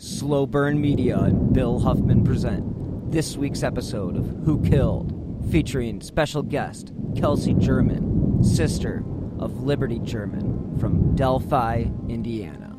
[0.00, 5.12] Slow Burn Media and Bill Huffman present this week's episode of Who Killed,
[5.50, 9.02] featuring special guest Kelsey German, sister
[9.40, 12.76] of Liberty German from Delphi, Indiana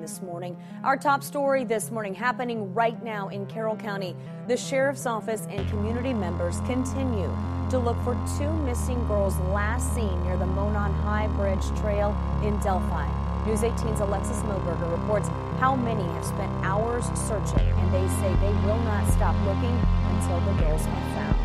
[0.00, 0.56] this morning.
[0.84, 4.14] Our top story this morning happening right now in Carroll County.
[4.46, 7.36] The sheriff's office and community members continue
[7.70, 12.56] to look for two missing girls last seen near the Monon High Bridge Trail in
[12.60, 13.25] Delphi.
[13.46, 15.28] News 18's Alexis Moberger reports
[15.60, 19.70] how many have spent hours searching, and they say they will not stop looking
[20.10, 21.38] until the girls are found.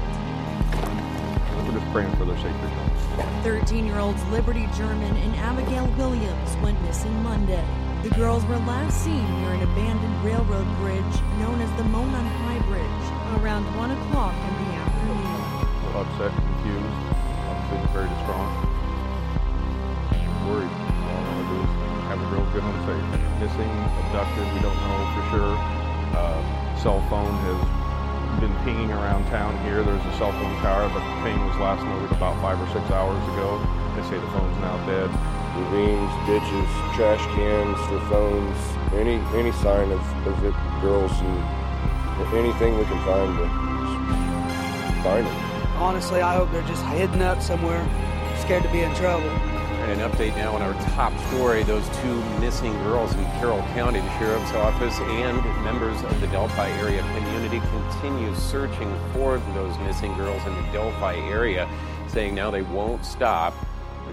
[1.67, 2.89] We're just praying for their safe return.
[3.44, 7.63] 13 year olds Liberty German and Abigail Williams went missing Monday.
[8.02, 12.66] The girls were last seen near an abandoned railroad bridge known as the Monon High
[12.66, 13.05] Bridge
[13.44, 15.38] around 1 o'clock in the afternoon.
[15.85, 16.97] We're upset, confused,
[17.45, 18.49] obviously very distraught.
[20.49, 20.80] Worried.
[22.11, 23.07] Have the girls get home safe.
[23.39, 23.71] Missing,
[24.03, 25.55] abducted, we don't know for sure.
[26.11, 26.43] Uh,
[26.75, 27.59] cell phone has
[28.43, 29.79] been pinging around town here.
[29.79, 32.83] There's a cell phone tower, but the ping was last noted about five or six
[32.91, 33.63] hours ago.
[33.95, 35.07] They say the phone's now dead
[35.55, 38.59] ravines, ditches, trash cans for phones,
[38.91, 41.39] any any sign of, of it, girls, and
[42.35, 43.47] anything we can find to
[44.99, 45.39] find them.
[45.79, 47.83] Honestly, I hope they're just hidden up somewhere,
[48.43, 49.31] scared to be in trouble.
[49.81, 53.99] And an update now on our top story those two missing girls in Carroll County.
[53.99, 60.15] The Sheriff's Office and members of the Delphi area community continue searching for those missing
[60.17, 61.67] girls in the Delphi area,
[62.07, 63.56] saying now they won't stop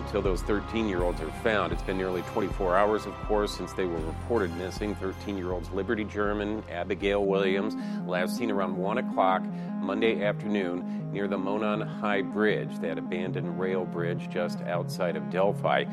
[0.09, 1.71] until those 13 year olds are found.
[1.71, 4.95] It's been nearly 24 hours, of course, since they were reported missing.
[4.95, 7.77] 13 year olds Liberty German, Abigail Williams,
[8.07, 9.43] last seen around 1 o'clock
[9.81, 15.85] Monday afternoon near the Monon High Bridge, that abandoned rail bridge just outside of Delphi.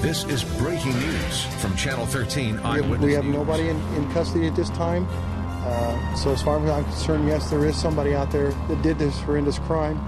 [0.00, 4.12] This is breaking news from Channel 13 Eyewitness We have, we have nobody in, in,
[4.12, 5.08] custody at this time.
[5.10, 8.96] Uh, so, as far as I'm concerned, yes, there is somebody out there that did
[9.00, 9.98] this horrendous crime,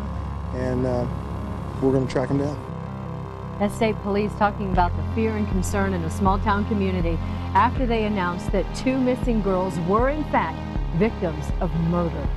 [0.54, 1.04] and uh,
[1.82, 2.67] we're going to track them down.
[3.58, 7.18] That's state police talking about the fear and concern in a small town community
[7.54, 10.58] after they announced that two missing girls were, in fact,
[10.96, 12.28] victims of murder.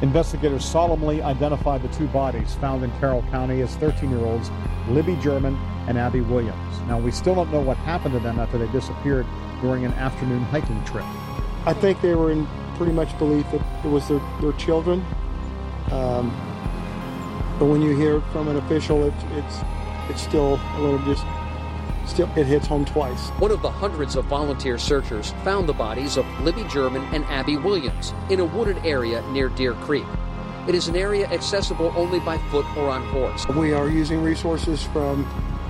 [0.00, 4.50] Investigators solemnly identified the two bodies found in Carroll County as 13 year olds
[4.88, 5.56] Libby German
[5.88, 6.80] and Abby Williams.
[6.88, 9.26] Now, we still don't know what happened to them after they disappeared
[9.60, 11.04] during an afternoon hiking trip.
[11.66, 15.04] I think they were in pretty much belief that it was their, their children.
[15.90, 16.30] Um,
[17.58, 19.58] but when you hear it from an official, it, it's
[20.08, 21.24] it's still a little just
[22.06, 23.28] still it hits home twice.
[23.38, 27.56] One of the hundreds of volunteer searchers found the bodies of Libby German and Abby
[27.56, 30.04] Williams in a wooded area near Deer Creek.
[30.68, 33.46] It is an area accessible only by foot or on horse.
[33.48, 35.24] We are using resources from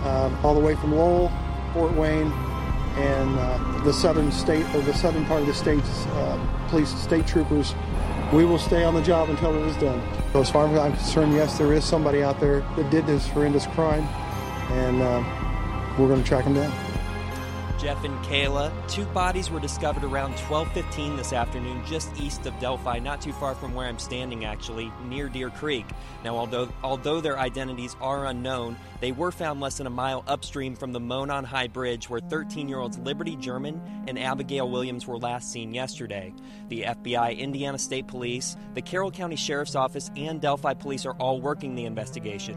[0.05, 1.33] um, all the way from Lowell,
[1.73, 2.31] Fort Wayne,
[2.97, 7.27] and uh, the southern state or the southern part of the state's uh, police state
[7.27, 7.75] troopers.
[8.33, 10.01] We will stay on the job until it is done.
[10.33, 13.29] So as far as I'm concerned, yes, there is somebody out there that did this
[13.29, 14.05] horrendous crime
[14.73, 15.23] and uh,
[15.99, 16.92] we're going to track them down.
[17.83, 18.71] Jeff and Kayla.
[18.89, 23.57] Two bodies were discovered around 12:15 this afternoon, just east of Delphi, not too far
[23.57, 25.85] from where I'm standing, actually, near Deer Creek.
[26.23, 30.77] Now, although although their identities are unknown, they were found less than a mile upstream
[30.77, 35.75] from the Monon High Bridge, where 13-year-olds Liberty German and Abigail Williams were last seen
[35.75, 36.33] yesterday.
[36.69, 41.41] The FBI, Indiana State Police, the Carroll County Sheriff's Office, and Delphi Police are all
[41.41, 42.57] working the investigation.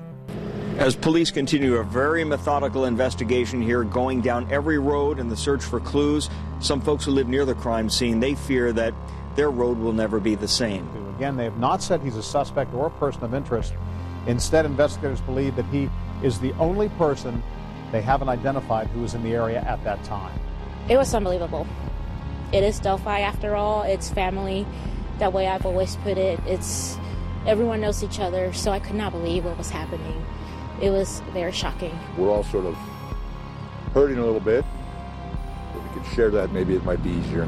[0.77, 5.63] As police continue a very methodical investigation here, going down every road in the search
[5.63, 8.93] for clues, some folks who live near the crime scene, they fear that
[9.37, 10.85] their road will never be the same.
[11.15, 13.73] Again, they have not said he's a suspect or a person of interest.
[14.27, 15.89] Instead, investigators believe that he
[16.21, 17.41] is the only person
[17.93, 20.37] they haven't identified who was in the area at that time.
[20.89, 21.65] It was unbelievable.
[22.51, 23.83] It is Delphi after all.
[23.83, 24.67] It's family.
[25.19, 26.37] That way I've always put it.
[26.45, 26.97] It's
[27.47, 30.21] everyone knows each other, so I could not believe what was happening
[30.81, 31.97] it was very shocking.
[32.17, 32.75] We're all sort of
[33.93, 34.65] hurting a little bit.
[35.75, 37.47] If we could share that, maybe it might be easier.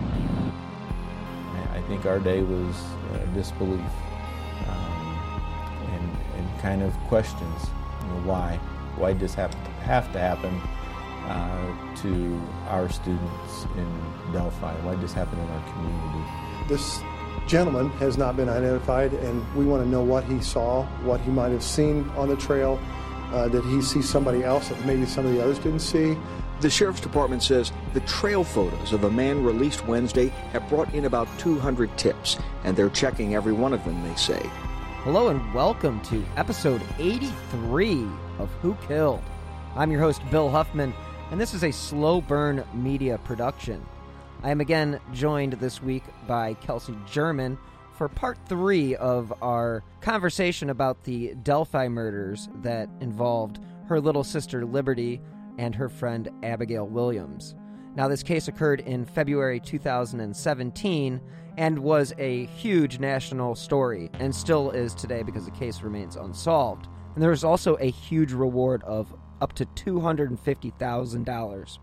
[1.71, 2.75] I think our day was
[3.13, 3.79] uh, disbelief
[4.68, 5.41] um,
[5.94, 7.68] and, and kind of questions.
[8.01, 8.59] You know, why?
[8.95, 10.59] Why did this have to, have to happen?
[11.27, 14.74] uh, to our students in Delphi?
[14.81, 16.69] Why did this happen in our community?
[16.69, 17.01] This
[17.47, 21.31] gentleman has not been identified, and we want to know what he saw, what he
[21.31, 22.79] might have seen on the trail.
[23.31, 26.18] Uh, did he see somebody else that maybe some of the others didn't see?
[26.62, 31.06] The sheriff's department says the trail photos of a man released Wednesday have brought in
[31.06, 34.41] about 200 tips, and they're checking every one of them, they say.
[35.03, 38.07] Hello and welcome to episode 83
[38.39, 39.21] of Who Killed.
[39.75, 40.94] I'm your host, Bill Huffman,
[41.29, 43.85] and this is a slow burn media production.
[44.41, 47.57] I am again joined this week by Kelsey German
[47.97, 54.63] for part three of our conversation about the Delphi murders that involved her little sister
[54.65, 55.19] Liberty
[55.57, 57.55] and her friend Abigail Williams.
[57.95, 61.19] Now, this case occurred in February 2017
[61.57, 66.88] and was a huge national story, and still is today because the case remains unsolved.
[67.15, 69.11] And there was also a huge reward of
[69.41, 71.77] up to $250,000.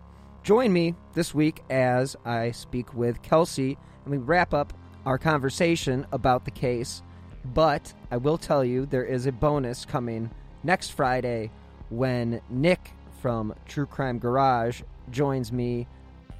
[0.45, 4.73] Join me this week as I speak with Kelsey and we wrap up
[5.07, 7.03] our conversation about the case.
[7.45, 10.31] But I will tell you there is a bonus coming
[10.63, 11.51] next Friday
[11.91, 15.87] when Nick from True Crime Garage joins me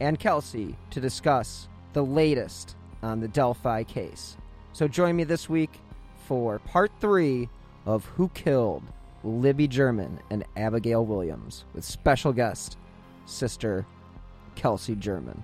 [0.01, 4.37] and Kelsey to discuss the latest on the Delphi case.
[4.73, 5.79] So join me this week
[6.27, 7.49] for part three
[7.87, 8.83] of Who Killed
[9.23, 12.77] Libby German and Abigail Williams with special guest,
[13.27, 13.87] Sister
[14.55, 15.43] Kelsey German.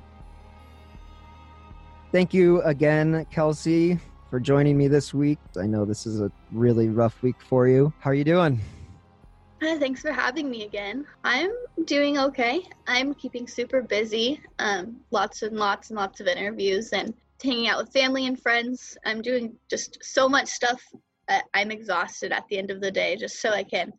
[2.12, 3.96] Thank you again, Kelsey,
[4.30, 5.38] for joining me this week.
[5.56, 7.92] I know this is a really rough week for you.
[8.00, 8.60] How are you doing?
[9.62, 11.06] Hi, thanks for having me again.
[11.22, 11.52] I'm
[11.84, 12.62] doing okay.
[12.88, 14.40] I'm keeping super busy.
[14.58, 18.98] Um, lots and lots and lots of interviews and hanging out with family and friends.
[19.04, 20.82] I'm doing just so much stuff.
[21.54, 23.92] I'm exhausted at the end of the day, just so I can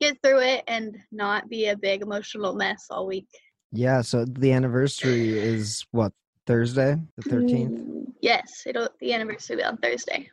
[0.00, 3.28] get through it and not be a big emotional mess all week.
[3.72, 4.00] Yeah.
[4.00, 6.12] So the anniversary is what
[6.46, 7.80] Thursday, the thirteenth.
[7.80, 10.28] Mm, yes, it'll the anniversary will be on Thursday.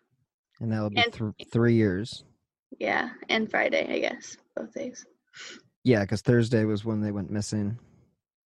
[0.59, 2.23] And that'll be and, th- three years.
[2.79, 5.05] Yeah, and Friday, I guess, both days.
[5.83, 7.77] Yeah, because Thursday was when they went missing.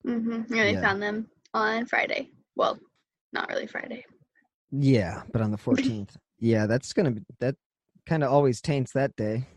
[0.06, 0.54] Mm-hmm.
[0.54, 0.81] Yeah, they yeah.
[0.81, 2.30] found them on Friday.
[2.56, 2.77] Well,
[3.31, 4.06] not really Friday.
[4.71, 6.15] Yeah, but on the fourteenth.
[6.39, 7.56] yeah, that's gonna be that.
[8.06, 9.48] Kind of always taints that day.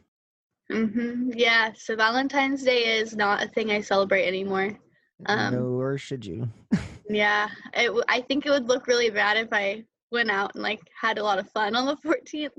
[0.71, 1.31] Mm-hmm.
[1.35, 1.73] Yeah.
[1.77, 4.79] So Valentine's Day is not a thing I celebrate anymore.
[5.25, 6.49] Um, Nor should you.
[7.09, 10.81] yeah, it, I think it would look really bad if I went out and like
[11.01, 12.51] had a lot of fun on the 14th.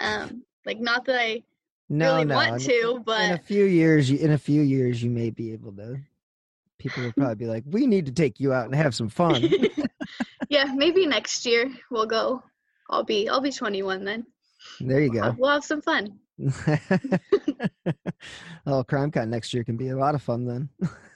[0.00, 1.42] Um, like not that I
[1.88, 2.34] no, really no.
[2.34, 5.52] want to, but in a few years, you, in a few years, you may be
[5.52, 5.98] able to.
[6.78, 9.48] People will probably be like, "We need to take you out and have some fun."
[10.48, 12.42] yeah, maybe next year we'll go.
[12.90, 14.26] I'll be I'll be 21 then.
[14.80, 15.34] There you go.
[15.38, 16.18] We'll have some fun.
[18.66, 20.68] oh, CrimeCon next year can be a lot of fun then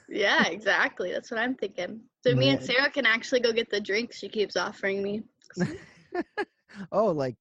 [0.09, 1.11] yeah, exactly.
[1.11, 2.01] That's what I'm thinking.
[2.23, 5.23] So me and Sarah can actually go get the drinks she keeps offering me.
[6.91, 7.35] oh, like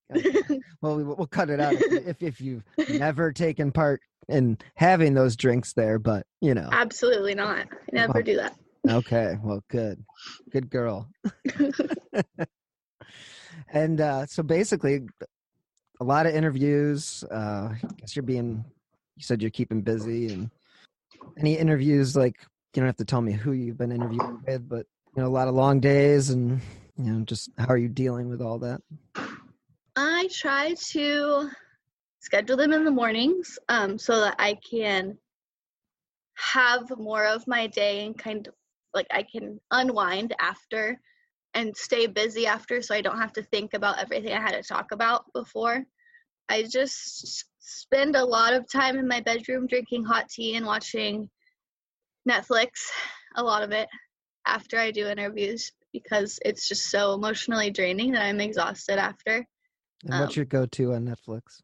[0.80, 5.36] well, we, will cut it out if if you've never taken part in having those
[5.36, 7.58] drinks there, but you know, absolutely not.
[7.60, 8.56] I never well, do that.
[8.88, 10.04] okay, well, good,
[10.50, 11.08] good girl.
[13.72, 15.06] and uh, so basically,
[16.00, 17.24] a lot of interviews.
[17.30, 18.64] Uh, I guess you're being.
[19.16, 20.50] You said you're keeping busy, and
[21.38, 22.36] any interviews like
[22.74, 24.86] you don't have to tell me who you've been interviewing with, but
[25.16, 26.60] you know, a lot of long days and
[26.96, 28.80] you know, just how are you dealing with all that?
[29.96, 31.50] I try to
[32.20, 35.16] schedule them in the mornings um, so that I can
[36.34, 38.54] have more of my day and kind of
[38.94, 41.00] like I can unwind after
[41.54, 44.62] and stay busy after so I don't have to think about everything I had to
[44.62, 45.84] talk about before.
[46.48, 51.28] I just spend a lot of time in my bedroom drinking hot tea and watching
[52.28, 52.68] Netflix,
[53.36, 53.88] a lot of it,
[54.46, 59.46] after I do interviews because it's just so emotionally draining that I'm exhausted after.
[60.04, 61.62] And um, what's your go-to on Netflix?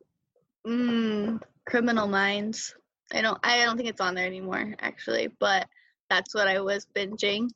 [0.67, 2.75] Mm, Criminal Minds.
[3.13, 3.39] I don't.
[3.43, 5.29] I don't think it's on there anymore, actually.
[5.39, 5.69] But
[6.11, 7.51] that's what I was binging.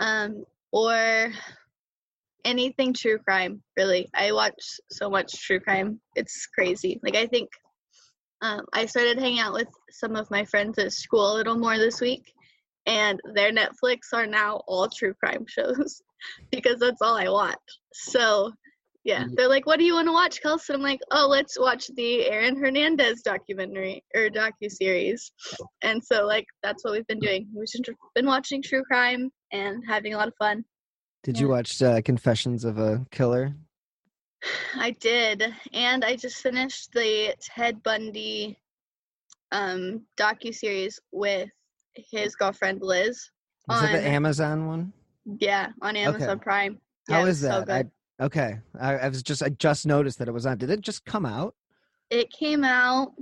[0.00, 1.32] Um, or
[2.44, 3.62] anything true crime.
[3.76, 6.00] Really, I watch so much true crime.
[6.16, 7.00] It's crazy.
[7.02, 7.50] Like I think
[8.42, 11.78] um, I started hanging out with some of my friends at school a little more
[11.78, 12.32] this week,
[12.86, 16.02] and their Netflix are now all true crime shows
[16.50, 17.56] because that's all I watch.
[17.92, 18.52] So,
[19.04, 21.86] yeah, they're like, "What do you want to watch, Kelsey?" I'm like, "Oh, let's watch
[21.94, 25.30] the Aaron Hernandez documentary or docu series."
[25.82, 27.46] And so, like, that's what we've been doing.
[27.54, 30.64] We've been watching true crime and having a lot of fun.
[31.22, 31.42] Did yeah.
[31.42, 33.54] you watch uh, Confessions of a Killer?
[34.78, 38.58] I did, and I just finished the Ted Bundy
[39.52, 41.48] um docu series with
[41.94, 43.16] his girlfriend Liz.
[43.16, 43.30] Is
[43.68, 44.92] on, it the Amazon one?
[45.38, 46.42] Yeah, on Amazon Okay.
[46.42, 46.80] Prime.
[47.08, 47.86] How Yeah, it is was so that?
[48.20, 50.58] I, okay, I, I was just I just noticed that it was on.
[50.58, 51.54] Did it just come out?
[52.10, 53.12] It came out.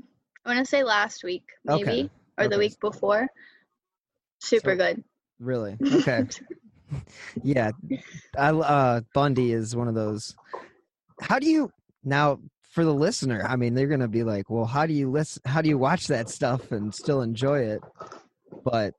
[0.44, 2.10] I want to say last week, maybe, Okay.
[2.38, 3.28] or the week before.
[4.40, 5.04] Super good.
[5.38, 5.76] Really?
[5.92, 6.24] Okay.
[7.44, 7.70] yeah,
[8.36, 10.34] I uh Bundy is one of those.
[11.20, 11.70] How do you
[12.04, 13.44] now for the listener?
[13.46, 15.42] I mean, they're gonna be like, "Well, how do you listen?
[15.44, 17.82] How do you watch that stuff and still enjoy it?"
[18.64, 18.94] But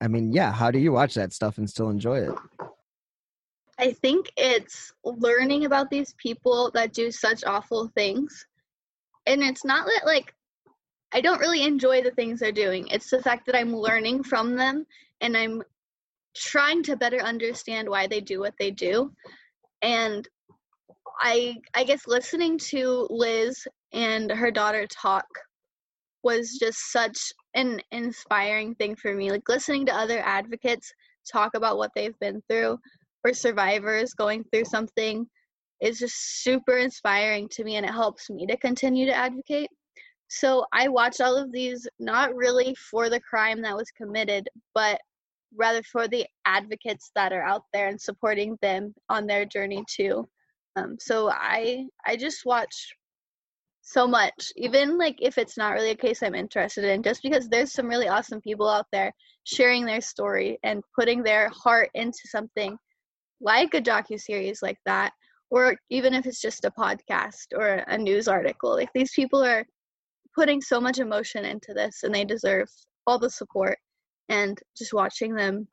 [0.00, 2.34] I mean, yeah, how do you watch that stuff and still enjoy it?
[3.78, 8.46] I think it's learning about these people that do such awful things.
[9.26, 10.34] And it's not that, like,
[11.12, 12.88] I don't really enjoy the things they're doing.
[12.88, 14.86] It's the fact that I'm learning from them
[15.20, 15.62] and I'm
[16.36, 19.12] trying to better understand why they do what they do.
[19.80, 20.28] And
[21.20, 25.26] I I guess listening to Liz and her daughter talk
[26.22, 29.30] was just such an inspiring thing for me.
[29.30, 30.92] Like listening to other advocates
[31.30, 32.78] talk about what they've been through
[33.24, 35.26] or survivors going through something
[35.80, 39.68] is just super inspiring to me and it helps me to continue to advocate.
[40.28, 45.00] So I watched all of these not really for the crime that was committed, but
[45.56, 50.26] rather for the advocates that are out there and supporting them on their journey too.
[50.76, 52.94] Um, so I I just watch
[53.82, 57.48] so much, even like if it's not really a case I'm interested in, just because
[57.48, 59.12] there's some really awesome people out there
[59.44, 62.76] sharing their story and putting their heart into something
[63.40, 65.12] like a docu series like that,
[65.50, 68.70] or even if it's just a podcast or a news article.
[68.74, 69.66] Like these people are
[70.34, 72.68] putting so much emotion into this, and they deserve
[73.06, 73.78] all the support.
[74.30, 75.68] And just watching them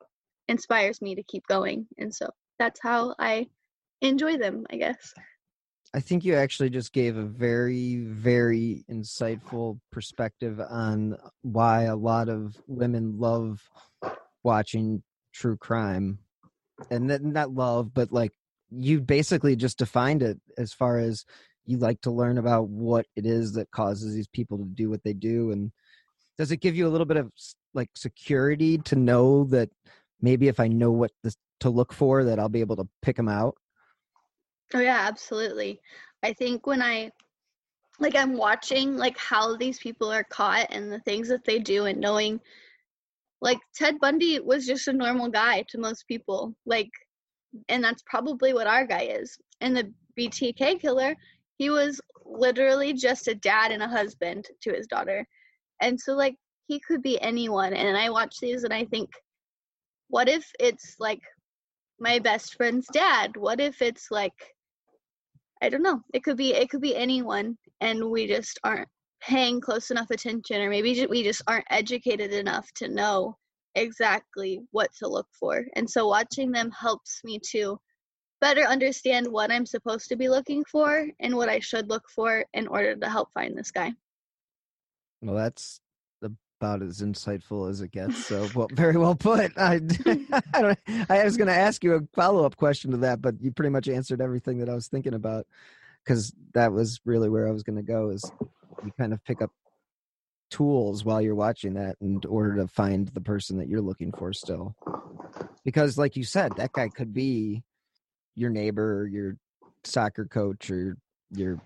[0.48, 2.28] inspires me to keep going, and so
[2.58, 3.46] that's how I
[4.02, 5.14] enjoy them, I guess.
[5.94, 12.28] I think you actually just gave a very, very insightful perspective on why a lot
[12.30, 13.62] of women love
[14.42, 15.02] watching
[15.34, 16.18] true crime.
[16.90, 18.32] And that, not love, but like
[18.70, 21.26] you basically just defined it as far as
[21.66, 25.04] you like to learn about what it is that causes these people to do what
[25.04, 25.52] they do.
[25.52, 25.72] And
[26.38, 27.30] does it give you a little bit of
[27.74, 29.68] like security to know that
[30.22, 31.10] maybe if I know what
[31.60, 33.56] to look for, that I'll be able to pick them out?
[34.74, 35.80] Oh yeah, absolutely.
[36.22, 37.10] I think when I
[38.00, 41.86] like I'm watching like how these people are caught and the things that they do
[41.86, 42.40] and knowing
[43.40, 46.54] like Ted Bundy was just a normal guy to most people.
[46.64, 46.90] Like
[47.68, 49.36] and that's probably what our guy is.
[49.60, 51.14] And the BTK killer,
[51.58, 55.26] he was literally just a dad and a husband to his daughter.
[55.80, 56.36] And so like
[56.66, 59.10] he could be anyone and I watch these and I think
[60.08, 61.20] what if it's like
[61.98, 63.36] my best friend's dad?
[63.36, 64.34] What if it's like
[65.62, 66.02] I don't know.
[66.12, 68.88] It could be it could be anyone, and we just aren't
[69.22, 73.36] paying close enough attention, or maybe we just aren't educated enough to know
[73.76, 75.64] exactly what to look for.
[75.76, 77.78] And so watching them helps me to
[78.40, 82.44] better understand what I'm supposed to be looking for and what I should look for
[82.52, 83.92] in order to help find this guy.
[85.22, 85.80] Well, that's
[86.62, 88.24] about as insightful as it gets.
[88.26, 89.52] So, well, very well put.
[89.58, 89.80] I,
[90.54, 90.76] I,
[91.08, 93.70] I was going to ask you a follow up question to that, but you pretty
[93.70, 95.46] much answered everything that I was thinking about
[96.04, 98.10] because that was really where I was going to go.
[98.10, 98.30] Is
[98.84, 99.50] you kind of pick up
[100.50, 104.34] tools while you're watching that in order to find the person that you're looking for
[104.34, 104.76] still
[105.64, 107.62] because like you said that guy could be
[108.34, 109.38] your neighbor or your
[109.82, 110.98] soccer coach or
[111.30, 111.58] your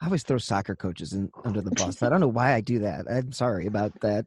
[0.00, 2.02] I always throw soccer coaches in, under the bus.
[2.02, 3.06] I don't know why I do that.
[3.10, 4.26] I'm sorry about that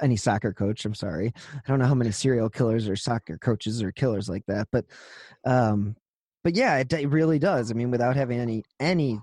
[0.00, 0.84] any soccer coach.
[0.84, 1.32] I'm sorry.
[1.54, 4.86] I don't know how many serial killers or soccer coaches or killers like that, but
[5.44, 5.96] um
[6.44, 7.70] but yeah, it, it really does.
[7.70, 9.20] I mean, without having any any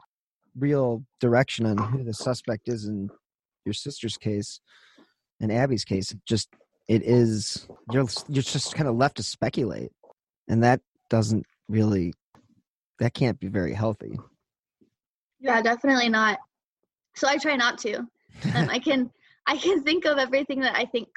[0.58, 3.10] real direction on who the suspect is in
[3.66, 4.62] your sister's case
[5.40, 6.50] and Abby's case, it just
[6.88, 9.92] it is you're you're just kind of left to speculate,
[10.48, 12.14] and that doesn't really
[13.00, 14.18] that can't be very healthy.
[15.40, 16.40] Yeah, definitely not.
[17.16, 18.00] So I try not to.
[18.56, 19.12] Um, I can
[19.48, 21.08] I can think of everything that I think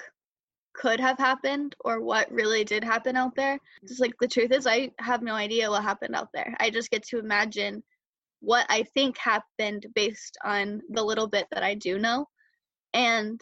[0.75, 3.59] could have happened or what really did happen out there.
[3.87, 6.55] Just like the truth is I have no idea what happened out there.
[6.61, 7.83] I just get to imagine
[8.41, 12.27] what I think happened based on the little bit that I do know.
[12.95, 13.41] And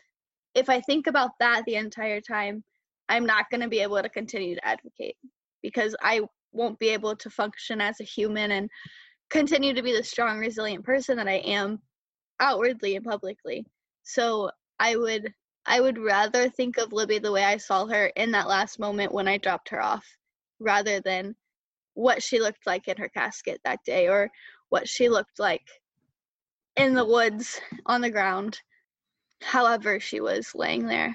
[0.55, 2.65] if I think about that the entire time,
[3.09, 5.17] I'm not going to be able to continue to advocate
[5.63, 6.23] because I
[6.53, 8.69] won't be able to function as a human and
[9.31, 11.81] continue to be the strong, resilient person that I am
[12.41, 13.65] outwardly and publicly.
[14.03, 15.33] So I would
[15.67, 19.13] I would rather think of Libby the way I saw her in that last moment
[19.13, 20.07] when I dropped her off,
[20.59, 21.37] rather than
[21.95, 24.31] what she looked like in her casket that day or
[24.71, 25.67] what she looked like
[26.77, 28.59] in the woods on the ground,
[29.43, 31.15] however she was laying there.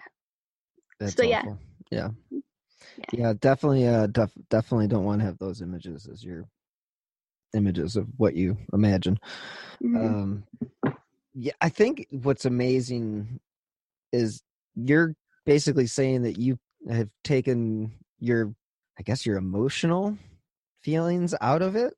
[0.99, 1.59] That's so yeah, awful.
[1.91, 2.09] Yeah.
[3.11, 3.87] Yeah, definitely.
[3.87, 6.45] Uh, def- definitely don't want to have those images as your
[7.55, 9.17] images of what you imagine.
[9.81, 9.97] Mhm.
[9.97, 10.43] Um,
[11.33, 13.39] yeah, I think what's amazing
[14.11, 14.41] is
[14.75, 16.57] you're basically saying that you
[16.89, 18.53] have taken your,
[18.99, 20.17] I guess, your emotional
[20.81, 21.93] feelings out of it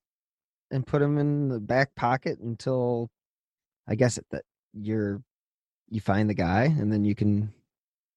[0.72, 3.10] and put them in the back pocket until,
[3.88, 5.22] I guess, that you're
[5.90, 7.54] you find the guy and then you can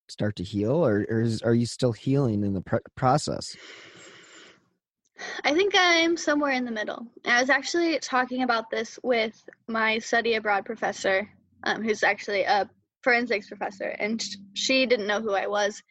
[0.09, 3.56] start to heal, or, or is, are you still healing in the pr- process?
[5.44, 7.06] I think I'm somewhere in the middle.
[7.24, 11.28] I was actually talking about this with my study abroad professor,
[11.64, 12.68] um, who's actually a
[13.02, 14.22] forensics professor, and
[14.54, 15.82] she didn't know who I was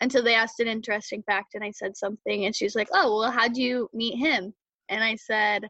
[0.00, 3.30] until they asked an interesting fact, and I said something, and she's like, "Oh, well,
[3.30, 4.54] how'd you meet him?"
[4.88, 5.68] And I said,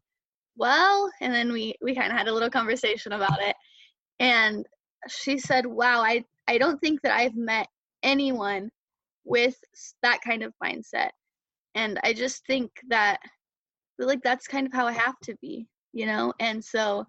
[0.57, 3.57] "Well," and then we we kind of had a little conversation about it,
[4.21, 4.67] and
[5.09, 7.69] she said, "Wow, I I don't think that I've met
[8.03, 8.71] anyone
[9.25, 9.57] with
[10.03, 11.11] that kind of mindset."
[11.79, 13.19] And i just think that
[13.99, 16.33] like that's kind of how i have to be you know?
[16.41, 17.05] And so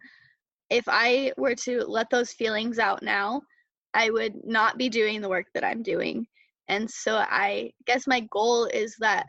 [0.69, 3.41] if i were to let those feelings out now
[3.93, 6.25] i would not be doing the work that i'm doing.
[6.67, 9.27] And so i guess my goal is that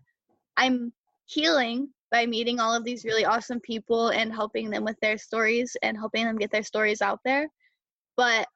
[0.57, 0.93] i'm
[1.27, 5.77] healing by meeting all of these really awesome people and helping them with their stories
[5.83, 7.49] and helping them get their stories out there.
[8.17, 8.47] But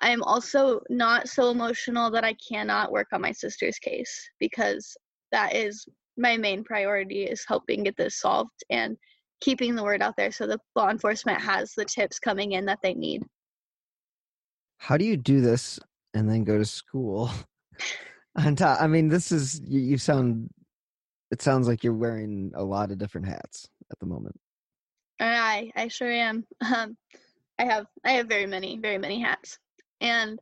[0.00, 4.96] i'm also not so emotional that i cannot work on my sister's case because
[5.32, 5.86] that is
[6.16, 8.96] my main priority is helping get this solved and
[9.40, 12.80] keeping the word out there so the law enforcement has the tips coming in that
[12.82, 13.22] they need.
[14.78, 15.78] How do you do this
[16.14, 17.30] and then go to school?
[18.36, 20.48] On top, I mean, this is you, you sound.
[21.30, 24.38] It sounds like you're wearing a lot of different hats at the moment.
[25.20, 26.46] I I sure am.
[26.74, 26.96] Um,
[27.58, 29.58] I have I have very many very many hats,
[30.00, 30.38] and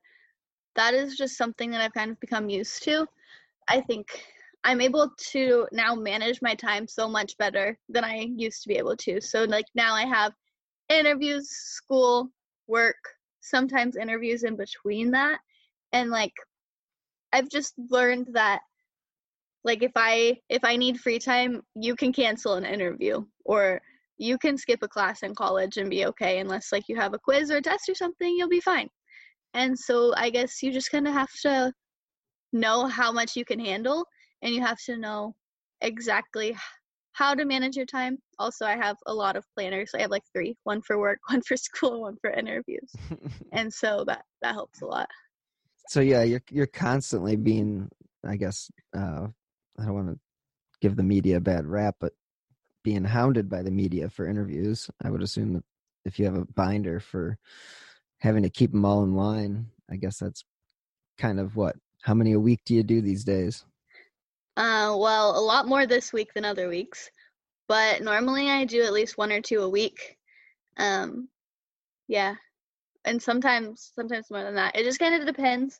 [0.77, 3.07] that is just something that I've kind of become used to.
[3.69, 4.07] I think
[4.65, 8.77] I'm able to now manage my time so much better than I used to be
[8.77, 9.21] able to.
[9.21, 10.33] So like now I have
[10.89, 12.29] interviews, school,
[12.67, 12.97] work,
[13.41, 15.39] sometimes interviews in between that.
[15.93, 16.33] And like
[17.33, 18.61] I've just learned that
[19.65, 23.81] like if I if I need free time, you can cancel an interview or
[24.17, 27.19] you can skip a class in college and be okay unless like you have a
[27.19, 28.89] quiz or a test or something, you'll be fine.
[29.55, 31.73] And so I guess you just kind of have to
[32.53, 34.05] know how much you can handle
[34.43, 35.35] and you have to know
[35.81, 36.57] exactly
[37.13, 38.19] how to manage your time.
[38.39, 39.91] Also, I have a lot of planners.
[39.95, 42.93] I have like three, one for work, one for school, one for interviews.
[43.53, 45.09] and so that that helps a lot.
[45.89, 47.91] so yeah, you're you're constantly being,
[48.27, 49.27] I guess, uh,
[49.79, 50.19] I don't want to
[50.81, 52.13] give the media a bad rap, but
[52.85, 54.89] being hounded by the media for interviews.
[55.03, 55.65] I would assume that
[56.05, 57.37] if you have a binder for
[58.21, 60.45] having to keep them all in line, I guess that's
[61.19, 61.77] kind of what.
[62.03, 63.65] How many a week do you do these days?
[64.59, 67.09] Uh, well, a lot more this week than other weeks,
[67.69, 70.17] but normally I do at least one or two a week.
[70.79, 71.29] Um,
[72.09, 72.35] yeah,
[73.05, 74.75] and sometimes sometimes more than that.
[74.75, 75.79] It just kind of depends.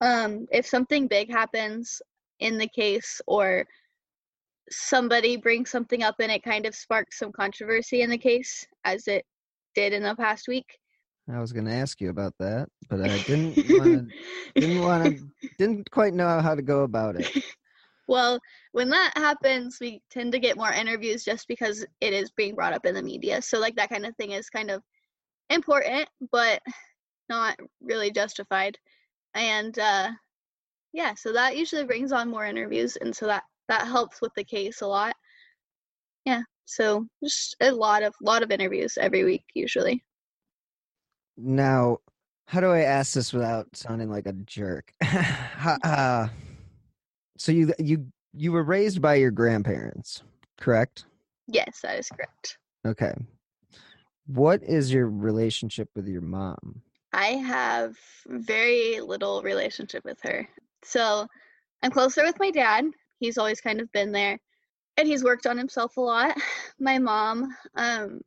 [0.00, 2.00] Um, if something big happens
[2.40, 3.66] in the case or
[4.70, 9.08] somebody brings something up and it kind of sparks some controversy in the case, as
[9.08, 9.26] it
[9.74, 10.78] did in the past week,
[11.30, 15.04] I was going to ask you about that, but I didn't want to, didn't want
[15.04, 15.26] to,
[15.58, 17.44] didn't quite know how to go about it.
[18.08, 18.38] Well,
[18.72, 22.72] when that happens, we tend to get more interviews just because it is being brought
[22.72, 23.42] up in the media.
[23.42, 24.82] So, like, that kind of thing is kind of
[25.50, 26.62] important, but
[27.28, 28.78] not really justified.
[29.34, 30.10] And, uh,
[30.92, 32.96] yeah, so that usually brings on more interviews.
[32.96, 35.14] And so that, that helps with the case a lot.
[36.24, 36.42] Yeah.
[36.64, 40.02] So just a lot of, lot of interviews every week, usually.
[41.36, 41.98] Now,
[42.46, 44.92] how do I ask this without sounding like a jerk?
[45.82, 46.28] Uh,
[47.36, 50.22] so you you you were raised by your grandparents,
[50.58, 51.06] correct?
[51.46, 52.58] Yes, that is correct.
[52.86, 53.14] Okay.
[54.26, 56.82] What is your relationship with your mom?
[57.12, 57.94] I have
[58.26, 60.46] very little relationship with her.
[60.82, 61.26] So
[61.82, 62.84] I'm closer with my dad.
[63.20, 64.38] He's always kind of been there
[64.96, 66.36] and he's worked on himself a lot.
[66.80, 68.20] My mom um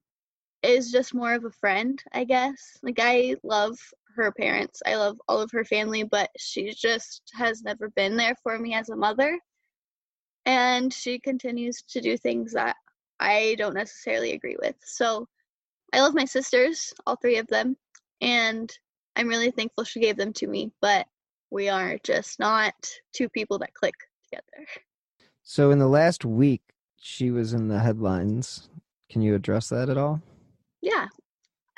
[0.61, 2.77] is just more of a friend, I guess.
[2.83, 3.77] Like I love
[4.19, 4.81] her parents.
[4.85, 8.73] I love all of her family, but she just has never been there for me
[8.73, 9.39] as a mother.
[10.45, 12.75] And she continues to do things that
[13.19, 14.75] I don't necessarily agree with.
[14.83, 15.27] So
[15.93, 17.75] I love my sisters, all three of them,
[18.21, 18.71] and
[19.15, 21.07] I'm really thankful she gave them to me, but
[21.51, 22.73] we are just not
[23.11, 24.67] two people that click together.
[25.43, 26.61] So in the last week,
[26.97, 28.69] she was in the headlines.
[29.09, 30.21] Can you address that at all?
[30.81, 31.07] Yeah.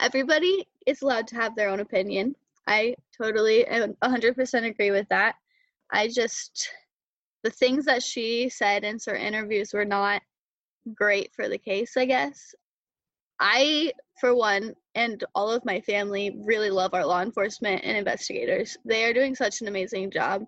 [0.01, 2.35] Everybody is allowed to have their own opinion.
[2.67, 5.35] I totally and 100% agree with that.
[5.91, 6.69] I just,
[7.43, 10.21] the things that she said in certain interviews were not
[10.95, 12.55] great for the case, I guess.
[13.39, 18.77] I, for one, and all of my family really love our law enforcement and investigators.
[18.85, 20.45] They are doing such an amazing job.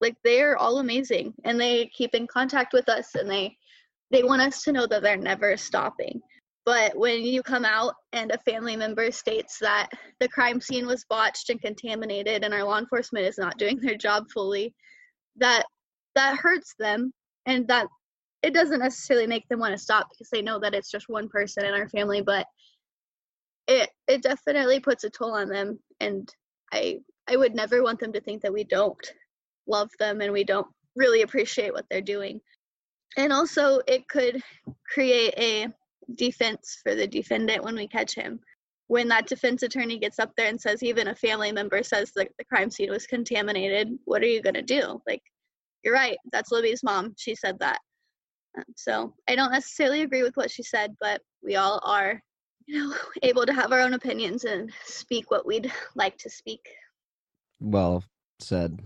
[0.00, 3.56] Like they're all amazing and they keep in contact with us and they
[4.10, 6.22] they want us to know that they're never stopping.
[6.68, 9.88] But when you come out and a family member states that
[10.20, 13.96] the crime scene was botched and contaminated and our law enforcement is not doing their
[13.96, 14.74] job fully,
[15.36, 15.64] that
[16.14, 17.10] that hurts them
[17.46, 17.86] and that
[18.42, 21.30] it doesn't necessarily make them want to stop because they know that it's just one
[21.30, 22.46] person in our family, but
[23.66, 26.28] it it definitely puts a toll on them and
[26.70, 29.10] I I would never want them to think that we don't
[29.66, 32.42] love them and we don't really appreciate what they're doing.
[33.16, 34.42] And also it could
[34.92, 35.68] create a
[36.14, 38.40] defense for the defendant when we catch him.
[38.86, 42.28] When that defense attorney gets up there and says even a family member says that
[42.38, 45.00] the crime scene was contaminated, what are you going to do?
[45.06, 45.22] Like,
[45.84, 46.16] you're right.
[46.32, 47.14] That's Libby's mom.
[47.18, 47.80] She said that.
[48.56, 52.20] Um, so I don't necessarily agree with what she said, but we all are,
[52.66, 56.66] you know, able to have our own opinions and speak what we'd like to speak.
[57.60, 58.04] Well
[58.40, 58.80] said.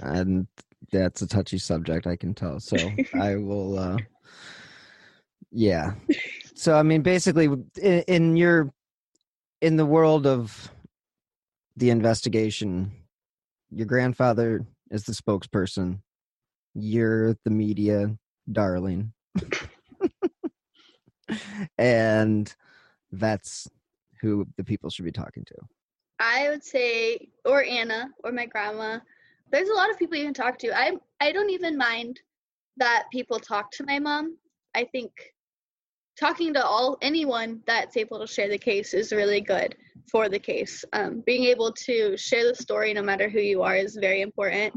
[0.00, 0.46] and
[0.92, 2.60] that's a touchy subject, I can tell.
[2.60, 2.76] So
[3.14, 3.98] I will uh
[5.52, 5.92] yeah
[6.56, 7.46] so i mean basically
[7.80, 8.72] in, in your
[9.60, 10.70] in the world of
[11.76, 12.90] the investigation
[13.70, 16.00] your grandfather is the spokesperson
[16.74, 18.16] you're the media
[18.50, 19.12] darling
[21.78, 22.54] and
[23.12, 23.68] that's
[24.20, 25.54] who the people should be talking to
[26.18, 29.00] I would say, or Anna, or my grandma.
[29.50, 30.76] There's a lot of people you can talk to.
[30.76, 32.20] I I don't even mind
[32.78, 34.36] that people talk to my mom.
[34.74, 35.12] I think
[36.18, 39.76] talking to all anyone that's able to share the case is really good
[40.10, 40.84] for the case.
[40.92, 44.74] Um, being able to share the story, no matter who you are, is very important.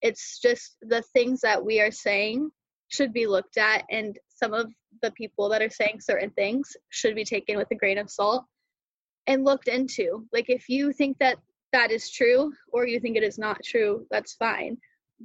[0.00, 2.50] It's just the things that we are saying
[2.88, 7.14] should be looked at, and some of the people that are saying certain things should
[7.14, 8.44] be taken with a grain of salt
[9.26, 10.26] and looked into.
[10.32, 11.38] Like, if you think that
[11.72, 14.78] that is true or you think it is not true, that's fine.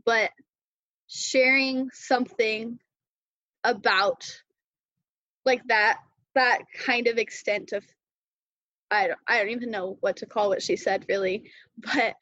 [0.06, 0.32] But
[1.08, 2.78] sharing something
[3.64, 4.26] about
[5.46, 6.00] like that
[6.36, 7.84] that kind of extent of
[8.92, 12.16] I don't, I don't even know what to call what she said really, but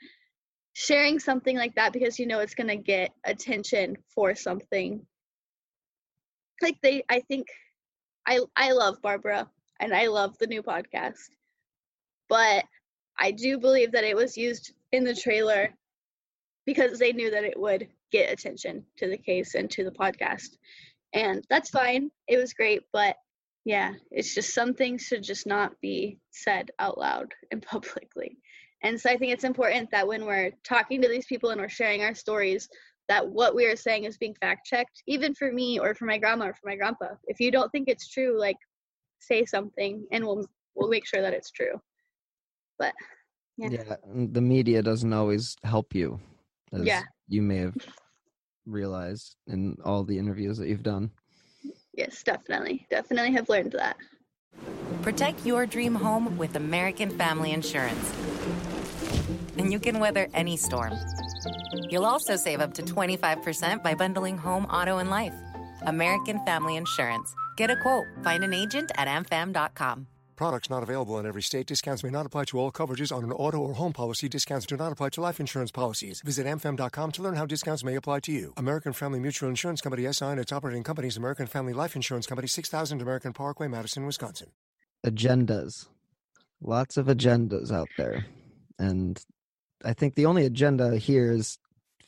[0.74, 5.06] sharing something like that because you know it's going to get attention for something
[6.62, 7.48] like they I think
[8.26, 11.30] I I love Barbara and I love the new podcast.
[12.30, 12.64] But
[13.20, 15.70] I do believe that it was used in the trailer
[16.66, 20.58] because they knew that it would get attention to the case and to the podcast
[21.14, 22.10] and that's fine.
[22.28, 23.16] It was great, but
[23.66, 28.38] yeah, it's just some things should just not be said out loud and publicly.
[28.82, 31.70] And so I think it's important that when we're talking to these people and we're
[31.70, 32.68] sharing our stories,
[33.08, 36.18] that what we are saying is being fact checked, even for me or for my
[36.18, 37.08] grandma or for my grandpa.
[37.28, 38.58] If you don't think it's true, like
[39.20, 40.46] say something and we'll
[40.76, 41.80] we'll make sure that it's true.
[42.78, 42.94] But
[43.58, 43.70] yeah.
[43.70, 46.20] Yeah, the media doesn't always help you.
[46.72, 47.04] Yeah.
[47.28, 47.76] You may have
[48.66, 51.12] realized in all the interviews that you've done.
[51.94, 52.88] Yes, definitely.
[52.90, 53.98] Definitely have learned that.
[55.02, 58.14] Protect your dream home with American Family Insurance.
[59.58, 60.94] And you can weather any storm.
[61.90, 65.36] You'll also save up to 25% by bundling home, auto, and life.
[65.86, 67.36] American Family Insurance.
[67.58, 68.06] Get a quote.
[68.24, 70.08] Find an agent at amfam.com.
[70.36, 71.68] Products not available in every state.
[71.68, 74.28] Discounts may not apply to all coverages on an auto or home policy.
[74.28, 76.22] Discounts do not apply to life insurance policies.
[76.22, 78.54] Visit amfam.com to learn how discounts may apply to you.
[78.58, 82.48] American Family Mutual Insurance Company SI and its operating companies American Family Life Insurance Company
[82.48, 84.50] 6000 American Parkway, Madison, Wisconsin.
[85.06, 85.88] Agendas.
[86.62, 88.26] Lots of agendas out there.
[88.80, 89.24] And
[89.86, 91.58] I think the only agenda here is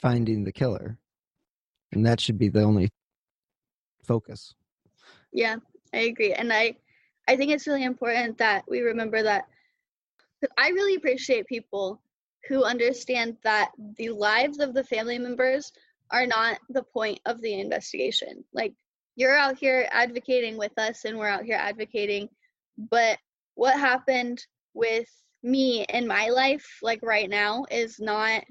[0.02, 0.98] finding the killer.
[1.92, 2.90] And that should be the only
[4.04, 4.56] focus.
[5.32, 5.58] Yeah,
[5.94, 6.34] I agree.
[6.34, 6.76] And I
[7.28, 9.46] I think it's really important that we remember that.
[10.58, 12.02] I really appreciate people
[12.48, 15.72] who understand that the lives of the family members
[16.12, 18.44] are not the point of the investigation.
[18.54, 18.74] Like
[19.16, 22.30] you're out here advocating with us and we're out here advocating,
[22.78, 23.18] but
[23.56, 25.10] what happened with
[25.42, 28.44] me in my life like right now is not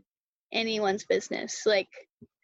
[0.53, 1.63] anyone's business.
[1.67, 1.89] Like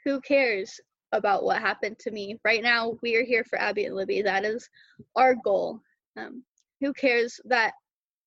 [0.04, 0.80] who cares
[1.12, 2.38] about what happened to me?
[2.44, 4.22] Right now we are here for Abby and Libby.
[4.22, 4.68] That is
[5.16, 5.80] our goal.
[6.16, 6.44] Um,
[6.80, 7.74] who cares that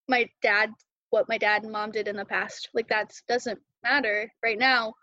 [0.08, 0.72] my dad,
[1.10, 2.70] what my dad and mom did in the past?
[2.74, 4.32] Like that doesn't matter.
[4.44, 4.94] Right now,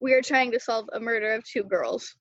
[0.00, 2.14] we are trying to solve a murder of two girls,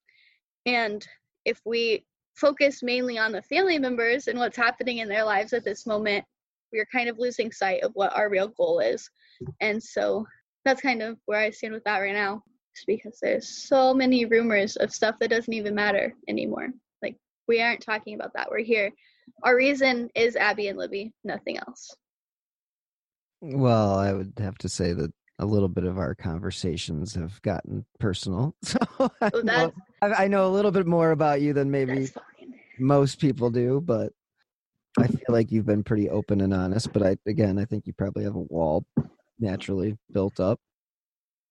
[0.66, 1.06] and
[1.46, 5.64] if we focus mainly on the family members and what's happening in their lives at
[5.64, 6.26] this moment,
[6.74, 9.10] we are kind of losing sight of what our real goal is.
[9.62, 10.26] And so
[10.66, 12.44] that's kind of where I stand with that right now.
[12.88, 16.70] because there's so many rumors of stuff that doesn't even matter anymore.
[17.02, 17.16] Like
[17.48, 18.50] we aren't talking about that.
[18.52, 18.92] We're here.
[19.44, 21.96] Our reason is Abby and Libby, nothing else.
[23.42, 27.86] Well, I would have to say that a little bit of our conversations have gotten
[28.00, 28.56] personal.
[28.64, 32.10] So I, So know, I I know a little bit more about you than maybe
[32.80, 34.14] most people do, but
[34.98, 36.94] I feel like you've been pretty open and honest.
[36.94, 38.86] But I, again, I think you probably have a wall
[39.40, 40.60] naturally built up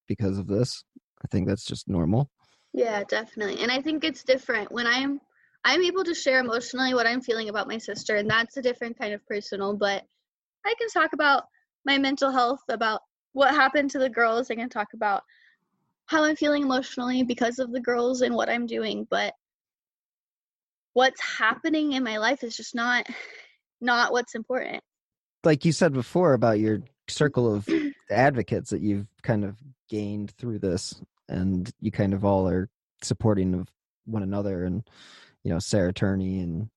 [0.08, 0.84] because of this.
[1.22, 2.30] I think that's just normal.
[2.72, 3.62] Yeah, definitely.
[3.62, 5.20] And I think it's different when I'm
[5.64, 8.98] I'm able to share emotionally what I'm feeling about my sister and that's a different
[8.98, 10.04] kind of personal, but
[10.66, 11.44] I can talk about
[11.84, 14.50] my mental health, about what happened to the girls.
[14.50, 15.22] I can talk about
[16.06, 19.34] how I'm feeling emotionally because of the girls and what I'm doing, but
[20.92, 23.06] what's happening in my life is just not
[23.80, 24.82] not what's important.
[25.42, 27.68] Like you said before about your circle of
[28.10, 29.56] advocates that you've kind of
[29.90, 32.70] gained through this, and you kind of all are
[33.02, 33.68] supporting of
[34.06, 34.88] one another, and
[35.44, 36.68] you know Sarah Turney and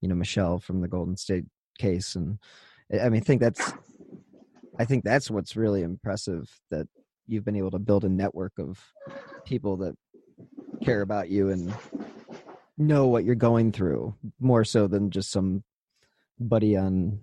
[0.00, 1.44] you know Michelle from the Golden State
[1.78, 2.38] case, and
[2.90, 3.72] eh, I mean I think that's
[4.78, 6.86] I think that's what's really impressive that
[7.26, 8.80] you've been able to build a network of
[9.44, 9.94] people that
[10.82, 11.74] care about you and
[12.78, 15.62] know what you're going through more so than just some
[16.40, 17.20] buddy on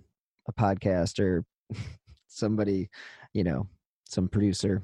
[0.48, 1.44] a podcast or
[2.28, 2.88] somebody,
[3.32, 3.68] you know,
[4.04, 4.82] some producer.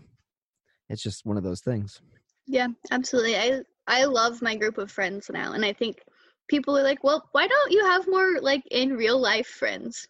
[0.89, 2.01] It's just one of those things.
[2.47, 3.37] Yeah, absolutely.
[3.37, 6.03] I I love my group of friends now and I think
[6.49, 10.09] people are like, "Well, why don't you have more like in real life friends?"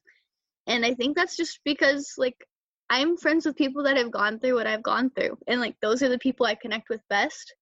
[0.67, 2.47] And I think that's just because like
[2.91, 6.03] I'm friends with people that have gone through what I've gone through and like those
[6.03, 7.55] are the people I connect with best.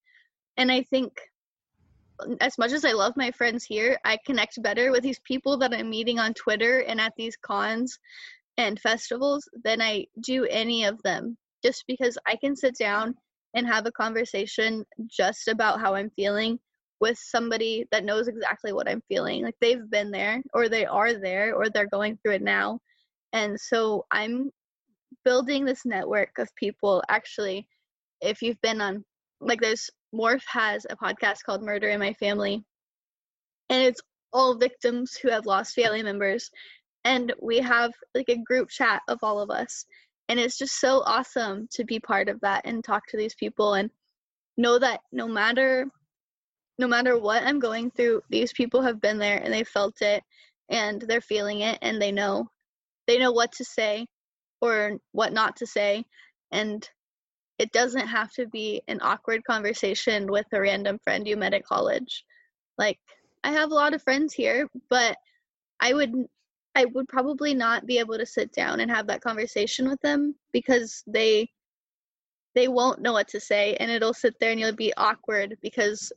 [0.57, 1.13] And I think
[2.41, 5.75] as much as I love my friends here, I connect better with these people that
[5.75, 7.99] I'm meeting on Twitter and at these cons
[8.57, 11.37] and festivals than I do any of them.
[11.65, 13.15] Just because I can sit down
[13.55, 16.59] and have a conversation just about how I'm feeling
[17.05, 19.43] with somebody that knows exactly what I'm feeling.
[19.43, 22.79] Like they've been there or they are there or they're going through it now.
[23.35, 24.51] And so I'm
[25.23, 27.69] building this network of people actually
[28.23, 29.05] if you've been on
[29.43, 32.65] like there's Morph has a podcast called Murder in My Family
[33.69, 34.01] and it's
[34.33, 36.51] all victims who have lost family members
[37.05, 39.85] and we have like a group chat of all of us
[40.31, 43.75] and it's just so awesome to be part of that and talk to these people
[43.75, 43.91] and
[44.57, 45.87] know that no matter
[46.79, 50.23] no matter what I'm going through these people have been there and they felt it
[50.69, 52.49] and they're feeling it and they know.
[53.07, 54.07] They know what to say
[54.61, 56.05] or what not to say
[56.53, 56.89] and
[57.59, 61.65] it doesn't have to be an awkward conversation with a random friend you met at
[61.65, 62.25] college.
[62.79, 62.99] Like
[63.45, 65.17] i have a lot of friends here but
[65.79, 66.13] i would
[66.75, 70.35] i would probably not be able to sit down and have that conversation with them
[70.53, 71.47] because they
[72.55, 76.11] they won't know what to say and it'll sit there and you'll be awkward because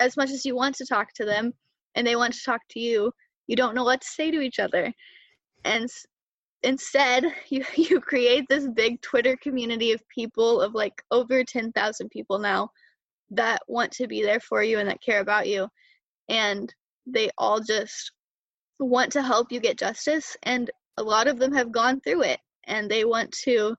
[0.00, 1.52] as much as you want to talk to them
[1.94, 3.10] and they want to talk to you
[3.46, 4.92] you don't know what to say to each other.
[5.64, 5.88] And
[6.62, 12.38] instead you you create this big twitter community of people of like over 10,000 people
[12.38, 12.70] now
[13.30, 15.68] that want to be there for you and that care about you.
[16.28, 16.72] And
[17.06, 18.12] they all just
[18.78, 22.40] want to help you get justice and a lot of them have gone through it
[22.64, 23.74] and they want to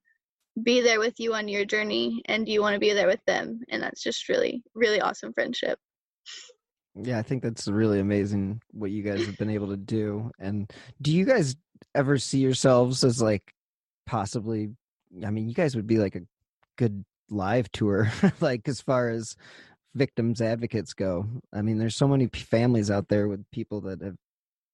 [0.64, 3.60] be there with you on your journey and you want to be there with them.
[3.70, 5.80] And that's just really really awesome friendship
[6.96, 10.32] Yeah, I think that's really amazing what you guys have been able to do.
[10.40, 11.56] And do you guys
[11.94, 13.54] ever see yourselves as like
[14.06, 14.70] possibly
[15.26, 16.22] I mean, you guys would be like a
[16.78, 18.12] good live tour
[18.42, 19.36] like as far as
[19.96, 21.26] victims advocates go.
[21.54, 24.16] I mean, there's so many families out there with people that have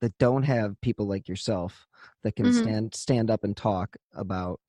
[0.02, 1.88] that don't have people like yourself
[2.24, 2.54] that can Mhm.
[2.62, 4.60] stand stand up and talk about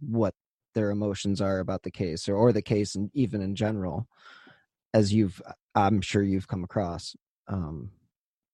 [0.00, 0.34] what
[0.74, 4.08] their emotions are about the case or, or the case and even in general
[4.92, 5.40] as you've
[5.74, 7.16] i'm sure you've come across
[7.48, 7.90] um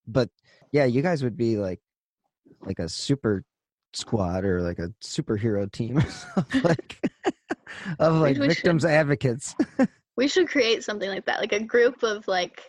[0.06, 0.28] but
[0.72, 1.80] yeah you guys would be like
[2.62, 3.44] like a super
[3.92, 5.98] squad or like a superhero team
[6.36, 7.00] of like
[7.98, 8.56] of like we should.
[8.56, 9.54] victims advocates.
[10.16, 12.62] we should create something like that like a group of like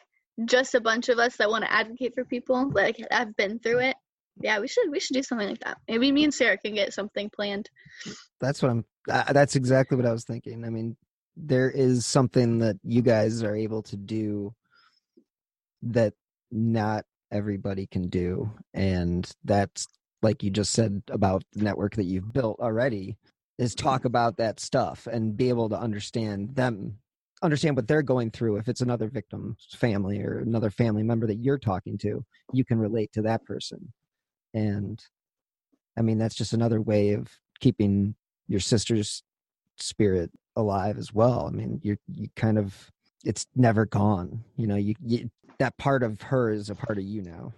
[0.45, 3.79] just a bunch of us that want to advocate for people like I've been through
[3.79, 3.95] it.
[4.41, 5.77] Yeah we should we should do something like that.
[5.87, 7.69] Maybe me and sarah can get something planned.
[8.39, 10.65] That's what i'm uh, that's exactly what i was thinking.
[10.65, 10.95] I mean
[11.41, 14.53] there is something that you guys are able to do
[15.81, 16.13] that
[16.51, 19.87] not everybody can do and that's
[20.21, 23.17] like you just said about the network that you've built already
[23.57, 26.97] is talk about that stuff and be able to understand them
[27.43, 28.57] understand what they're going through.
[28.57, 32.23] If it's another victim's family or another family member that you're talking to
[32.53, 33.93] you can relate to that person.
[34.53, 35.03] And
[35.97, 37.27] i mean that's just another way of
[37.59, 38.15] keeping
[38.47, 39.23] your sister's
[39.77, 41.47] spirit alive as well.
[41.47, 42.91] I mean, you're you kind of
[43.23, 44.43] it's never gone.
[44.57, 47.53] You know, you, you that part of her is a part of you now.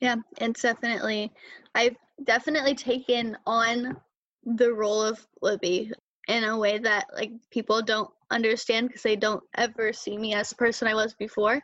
[0.00, 1.32] Yeah, it's definitely
[1.74, 3.96] I've definitely taken on
[4.44, 5.92] the role of Libby
[6.28, 10.50] in a way that like people don't understand because they don't ever see me as
[10.50, 11.60] the person I was before.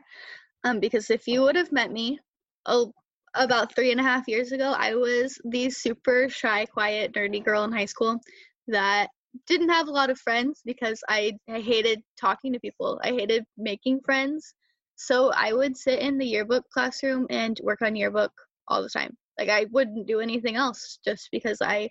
[0.64, 2.18] Um, because if you would have met me,
[2.66, 2.92] oh,
[3.35, 7.64] about three and a half years ago, I was the super shy, quiet, nerdy girl
[7.64, 8.20] in high school
[8.68, 9.09] that
[9.47, 13.01] didn't have a lot of friends because I, I hated talking to people.
[13.03, 14.55] I hated making friends.
[14.97, 18.33] So I would sit in the yearbook classroom and work on yearbook
[18.68, 19.16] all the time.
[19.38, 21.90] Like I wouldn't do anything else just because I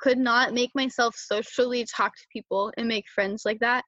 [0.00, 3.84] could not make myself socially talk to people and make friends like that.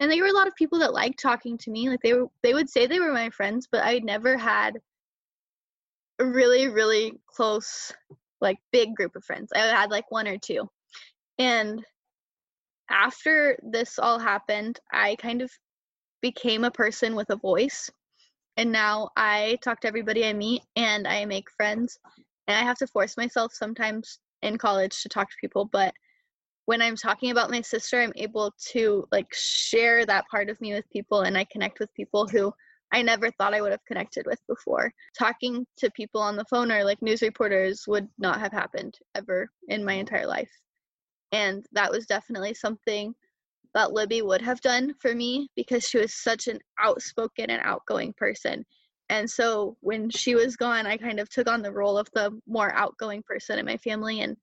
[0.00, 1.88] And there were a lot of people that liked talking to me.
[1.88, 4.74] Like they were they would say they were my friends, but I never had
[6.20, 7.92] a really, really close,
[8.40, 9.50] like big group of friends.
[9.54, 10.68] I had like one or two.
[11.38, 11.84] And
[12.90, 15.50] after this all happened, I kind of
[16.20, 17.90] became a person with a voice.
[18.56, 21.98] And now I talk to everybody I meet and I make friends.
[22.48, 25.92] And I have to force myself sometimes in college to talk to people, but
[26.68, 30.74] when I'm talking about my sister, I'm able to like share that part of me
[30.74, 32.52] with people and I connect with people who
[32.92, 34.92] I never thought I would have connected with before.
[35.18, 39.50] Talking to people on the phone or like news reporters would not have happened ever
[39.68, 40.50] in my entire life.
[41.32, 43.14] And that was definitely something
[43.74, 48.14] that Libby would have done for me because she was such an outspoken and outgoing
[48.16, 48.64] person.
[49.10, 52.38] And so when she was gone, I kind of took on the role of the
[52.46, 54.36] more outgoing person in my family and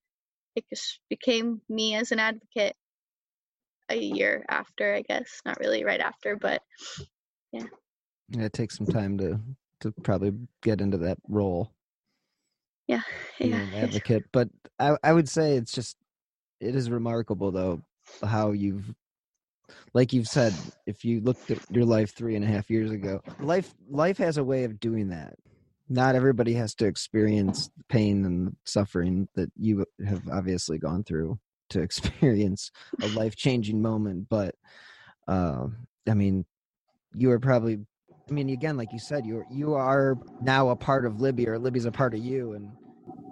[0.55, 2.75] it just became me as an advocate
[3.89, 5.41] a year after, I guess.
[5.45, 6.61] Not really right after, but
[7.51, 7.65] yeah.
[8.29, 9.39] Yeah, it takes some time to
[9.81, 11.71] to probably get into that role.
[12.87, 13.01] Yeah,
[13.39, 13.65] yeah.
[13.75, 15.97] advocate, but I I would say it's just
[16.59, 17.81] it is remarkable though
[18.23, 18.93] how you've
[19.93, 20.53] like you've said
[20.85, 24.37] if you looked at your life three and a half years ago life life has
[24.37, 25.35] a way of doing that.
[25.87, 31.39] Not everybody has to experience pain and suffering that you have obviously gone through
[31.69, 34.55] to experience a life changing moment but
[35.27, 35.67] uh,
[36.07, 36.45] i mean
[37.15, 37.79] you are probably
[38.27, 41.59] I mean, again, like you said, you you are now a part of Libby, or
[41.59, 42.71] Libby's a part of you, and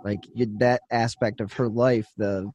[0.04, 0.24] like
[0.60, 2.52] that aspect of her life, the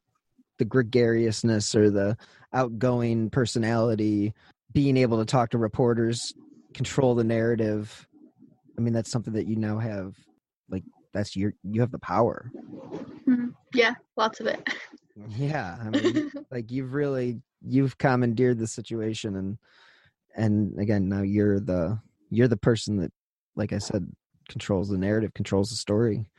[0.59, 2.17] the gregariousness or the
[2.53, 4.33] outgoing personality,
[4.73, 6.35] being able to talk to reporters,
[6.75, 8.07] control the narrative.
[8.77, 10.15] I mean, that's something that you now have.
[10.69, 12.51] Like that's your you have the power.
[12.55, 13.49] Mm-hmm.
[13.75, 14.69] Yeah, lots of it.
[15.37, 19.59] Yeah, I mean, like you've really you've commandeered the situation, and
[20.37, 21.99] and again, now you're the
[22.31, 23.13] you're the person that
[23.57, 24.11] like i said
[24.49, 26.31] controls the narrative controls the story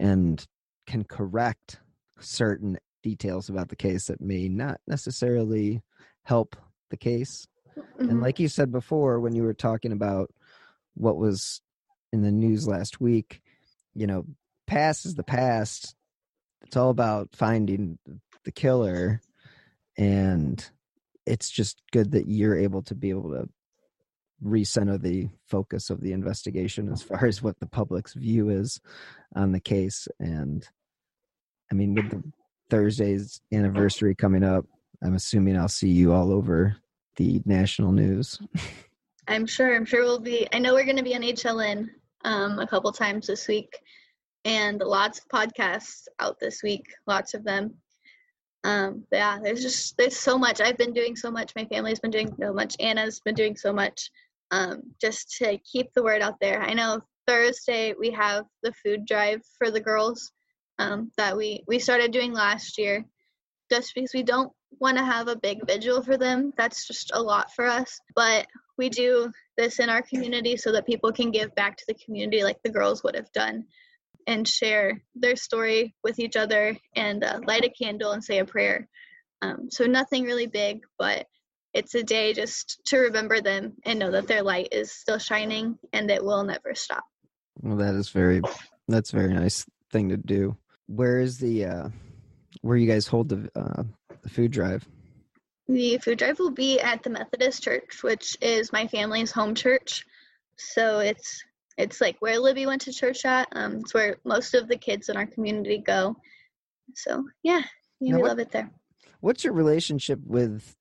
[0.00, 0.46] and
[0.86, 1.80] can correct
[2.20, 5.82] certain details about the case that may not necessarily
[6.24, 6.56] help
[6.90, 7.46] the case
[7.78, 8.08] mm-hmm.
[8.08, 10.32] and like you said before when you were talking about
[10.94, 11.60] what was
[12.12, 13.42] in the news last week
[13.94, 14.24] you know
[14.66, 15.94] past is the past
[16.62, 17.98] it's all about finding
[18.44, 19.20] the killer
[19.98, 20.70] and
[21.26, 23.48] it's just good that you're able to be able to
[24.44, 28.80] recenter the focus of the investigation as far as what the public's view is
[29.34, 30.08] on the case.
[30.18, 30.66] And
[31.70, 32.22] I mean, with the
[32.70, 34.64] Thursday's anniversary coming up,
[35.02, 36.76] I'm assuming I'll see you all over
[37.16, 38.38] the national news.
[39.28, 39.74] I'm sure.
[39.74, 40.46] I'm sure we'll be.
[40.52, 41.88] I know we're going to be on HLN
[42.24, 43.78] um, a couple times this week,
[44.44, 46.86] and lots of podcasts out this week.
[47.06, 47.74] Lots of them.
[48.64, 50.60] Um, yeah, there's just there's so much.
[50.60, 51.52] I've been doing so much.
[51.54, 52.76] My family's been doing so much.
[52.80, 54.10] Anna's been doing so much
[54.50, 56.62] um, just to keep the word out there.
[56.62, 60.32] I know Thursday we have the food drive for the girls
[60.78, 63.04] um, that we we started doing last year,
[63.70, 66.52] just because we don't want to have a big vigil for them.
[66.56, 70.86] That's just a lot for us, but we do this in our community so that
[70.86, 73.64] people can give back to the community like the girls would have done
[74.26, 78.44] and share their story with each other and uh, light a candle and say a
[78.44, 78.88] prayer.
[79.42, 81.26] Um, so nothing really big, but
[81.74, 85.78] it's a day just to remember them and know that their light is still shining
[85.92, 87.04] and it will never stop.
[87.60, 88.40] Well, that is very
[88.88, 90.56] that's very nice thing to do.
[90.86, 91.88] Where is the uh
[92.60, 93.84] where you guys hold the uh
[94.22, 94.86] the food drive?
[95.66, 100.04] The food drive will be at the Methodist Church, which is my family's home church.
[100.56, 101.42] So it's
[101.76, 103.48] it's like where Libby went to church at.
[103.52, 106.16] Um, it's where most of the kids in our community go.
[106.94, 107.62] So yeah,
[108.00, 108.70] we love it there.
[109.20, 110.76] What's your relationship with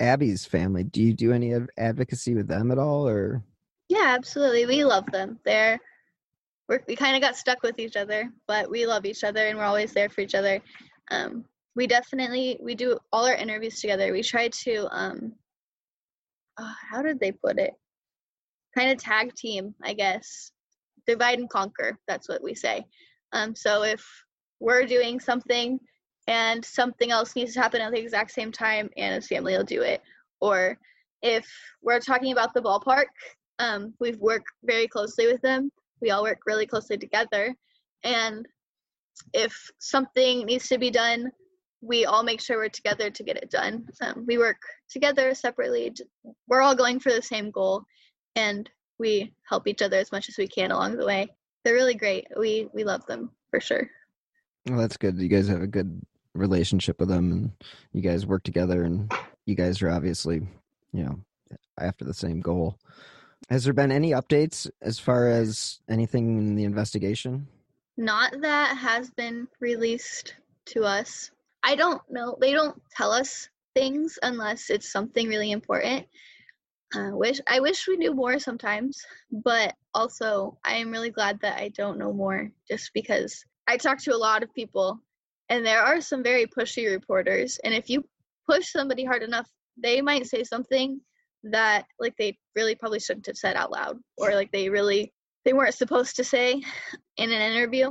[0.00, 0.84] Abby's family.
[0.84, 3.42] Do you do any advocacy with them at all, or?
[3.88, 4.66] Yeah, absolutely.
[4.66, 5.38] We love them.
[5.44, 5.80] They're
[6.68, 9.58] we're, we kind of got stuck with each other, but we love each other and
[9.58, 10.60] we're always there for each other.
[11.10, 11.44] Um,
[11.76, 14.12] we definitely we do all our interviews together.
[14.12, 15.32] We try to um
[16.56, 17.72] uh, how did they put it?
[18.76, 20.52] Kind of tag team, I guess.
[21.06, 21.98] Divide and conquer.
[22.06, 22.84] That's what we say.
[23.32, 24.04] Um, so if
[24.60, 25.78] we're doing something
[26.28, 29.82] and something else needs to happen at the exact same time, Anna's family will do
[29.82, 30.00] it.
[30.40, 30.78] Or
[31.22, 31.46] if
[31.82, 33.06] we're talking about the ballpark,
[33.58, 35.70] um, we've worked very closely with them.
[36.00, 37.54] We all work really closely together.
[38.02, 38.46] And
[39.32, 41.30] if something needs to be done,
[41.80, 43.86] we all make sure we're together to get it done.
[44.00, 44.56] Um, we work
[44.88, 45.92] together separately.
[46.48, 47.84] We're all going for the same goal,
[48.36, 48.68] and
[48.98, 51.28] we help each other as much as we can along the way.
[51.62, 52.26] They're really great.
[52.38, 53.88] We we love them for sure.
[54.66, 55.20] Well, that's good.
[55.20, 56.00] You guys have a good
[56.34, 57.52] relationship with them, and
[57.92, 59.12] you guys work together, and
[59.44, 60.46] you guys are obviously,
[60.92, 61.20] you know,
[61.78, 62.78] after the same goal.
[63.50, 67.46] Has there been any updates as far as anything in the investigation?
[67.96, 70.34] Not that has been released
[70.66, 71.30] to us.
[71.62, 72.36] I don't know.
[72.40, 76.06] They don't tell us things unless it's something really important.
[76.94, 81.58] I wish I wish we knew more sometimes, but also I am really glad that
[81.60, 85.00] I don't know more just because I talk to a lot of people
[85.48, 88.04] and there are some very pushy reporters and if you
[88.48, 91.00] push somebody hard enough, they might say something
[91.50, 95.12] that like they really probably shouldn't have said out loud or like they really
[95.44, 96.62] they weren't supposed to say
[97.16, 97.90] in an interview.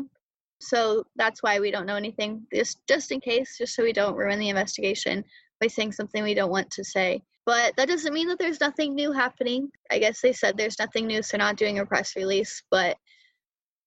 [0.59, 2.45] So that's why we don't know anything.
[2.53, 5.23] Just just in case, just so we don't ruin the investigation
[5.59, 7.21] by saying something we don't want to say.
[7.45, 9.69] But that doesn't mean that there's nothing new happening.
[9.91, 12.63] I guess they said there's nothing new, so not doing a press release.
[12.71, 12.97] But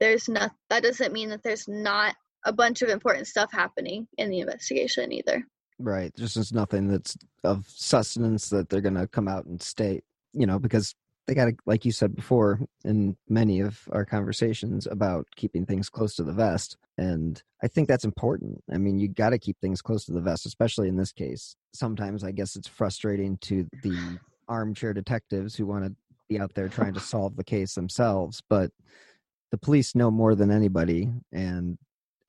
[0.01, 0.53] there's not.
[0.71, 2.15] That doesn't mean that there's not
[2.45, 5.45] a bunch of important stuff happening in the investigation either.
[5.79, 6.13] Right.
[6.17, 10.47] There's just nothing that's of sustenance that they're going to come out and state, you
[10.47, 10.95] know, because
[11.27, 15.91] they got to, like you said before in many of our conversations about keeping things
[15.91, 16.77] close to the vest.
[16.97, 18.63] And I think that's important.
[18.73, 21.57] I mean, you got to keep things close to the vest, especially in this case.
[21.75, 24.19] Sometimes I guess it's frustrating to the
[24.49, 25.95] armchair detectives who want to
[26.29, 28.71] be out there trying to solve the case themselves, but
[29.51, 31.11] the police know more than anybody.
[31.33, 31.77] And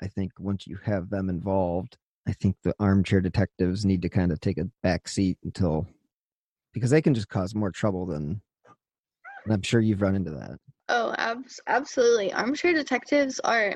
[0.02, 1.98] I think once you have them involved,
[2.28, 5.88] I think the armchair detectives need to kind of take a back seat until
[6.74, 8.42] because they can just cause more trouble than
[9.46, 10.60] and I'm sure you've run into that.
[10.90, 12.34] Oh, abs- absolutely.
[12.34, 13.76] Armchair detectives are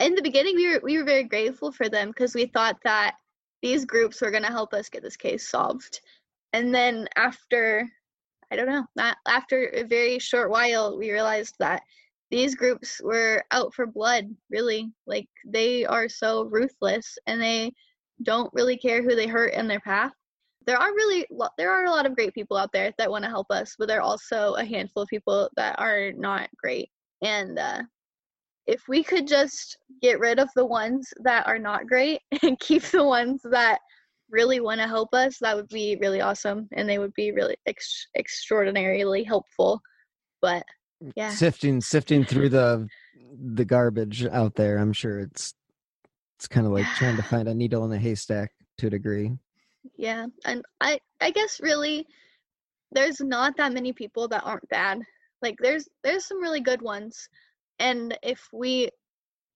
[0.00, 3.16] in the beginning we were we were very grateful for them because we thought that
[3.62, 6.00] these groups were going to help us get this case solved.
[6.52, 7.88] And then after
[8.50, 11.82] I don't know, after a very short while we realized that
[12.30, 14.90] these groups were out for blood really.
[15.06, 17.72] Like they are so ruthless and they
[18.22, 20.12] don't really care who they hurt in their path.
[20.66, 21.26] There are really
[21.56, 23.88] there are a lot of great people out there that want to help us but
[23.88, 26.90] there are also a handful of people that are not great.
[27.22, 27.82] And uh,
[28.66, 32.82] if we could just get rid of the ones that are not great and keep
[32.82, 33.80] the ones that
[34.30, 37.56] really want to help us that would be really awesome and they would be really
[37.66, 39.80] ex- extraordinarily helpful.
[40.42, 40.64] But
[41.16, 41.30] yeah.
[41.30, 42.88] sifting sifting through the
[43.54, 45.54] the garbage out there i'm sure it's
[46.38, 49.32] it's kind of like trying to find a needle in a haystack to a degree.
[49.96, 52.06] Yeah and i i guess really
[52.92, 55.00] there's not that many people that aren't bad.
[55.42, 57.28] Like there's there's some really good ones
[57.78, 58.88] and if we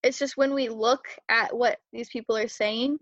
[0.03, 2.99] it's just when we look at what these people are saying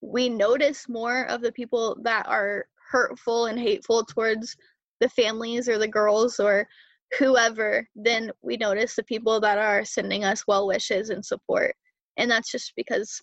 [0.00, 4.56] we notice more of the people that are hurtful and hateful towards
[5.00, 6.66] the families or the girls or
[7.18, 11.74] whoever, then we notice the people that are sending us well wishes and support.
[12.16, 13.20] And that's just because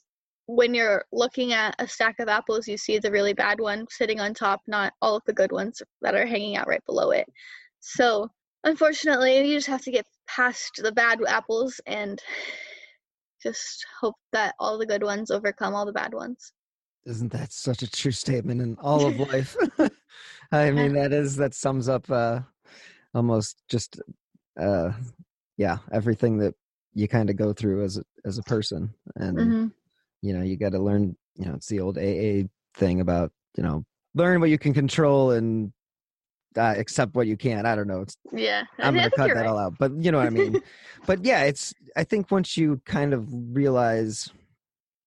[0.48, 4.20] when you're looking at a stack of apples, you see the really bad one sitting
[4.20, 7.26] on top, not all of the good ones that are hanging out right below it.
[7.80, 8.30] So,
[8.64, 12.22] unfortunately, you just have to get past the bad apples and
[13.44, 16.52] just hope that all the good ones overcome all the bad ones.
[17.06, 19.56] Isn't that such a true statement in all of life?
[20.52, 22.42] I mean, that is that sums up uh,
[23.14, 24.00] almost just
[24.60, 24.92] uh
[25.58, 26.54] yeah everything that
[26.94, 29.68] you kind of go through as a, as a person and mm-hmm.
[30.22, 33.64] you know you got to learn you know it's the old aa thing about you
[33.64, 33.84] know
[34.16, 35.72] learn what you can control and
[36.58, 39.46] uh, accept what you can't i don't know it's yeah i'm gonna cut that right.
[39.46, 40.62] all out but you know what i mean
[41.06, 44.30] but yeah it's i think once you kind of realize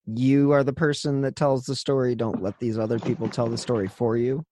[0.07, 3.59] you are the person that tells the story don't let these other people tell the
[3.59, 4.43] story for you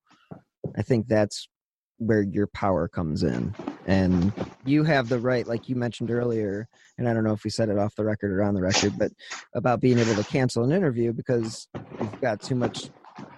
[0.77, 1.49] i think that's
[1.99, 3.55] where your power comes in
[3.87, 4.33] and
[4.65, 6.69] you have the right like you mentioned earlier
[6.99, 8.93] and i don't know if we said it off the record or on the record
[8.99, 9.11] but
[9.55, 11.69] about being able to cancel an interview because
[12.01, 12.91] you've got too much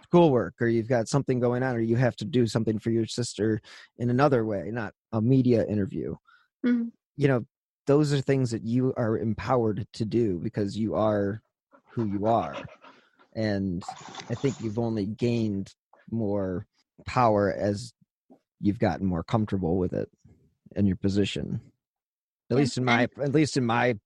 [0.02, 3.06] schoolwork or you've got something going on or you have to do something for your
[3.06, 3.60] sister
[3.98, 6.14] in another way not a media interview
[6.64, 6.88] mm-hmm.
[7.16, 7.44] you know
[7.86, 11.42] those are things that you are empowered to do because you are
[11.90, 12.56] who you are
[13.34, 13.82] and
[14.30, 15.74] I think you've only gained
[16.10, 16.66] more
[17.06, 17.92] power as
[18.64, 20.08] you've gotten more comfortable with it
[20.74, 21.60] in your position.
[22.50, 23.96] At Yeah, least in my at least in my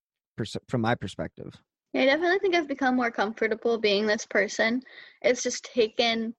[0.68, 1.54] from my perspective.
[1.94, 4.82] I definitely think I've become more comfortable being this person.
[5.22, 6.34] It's just taken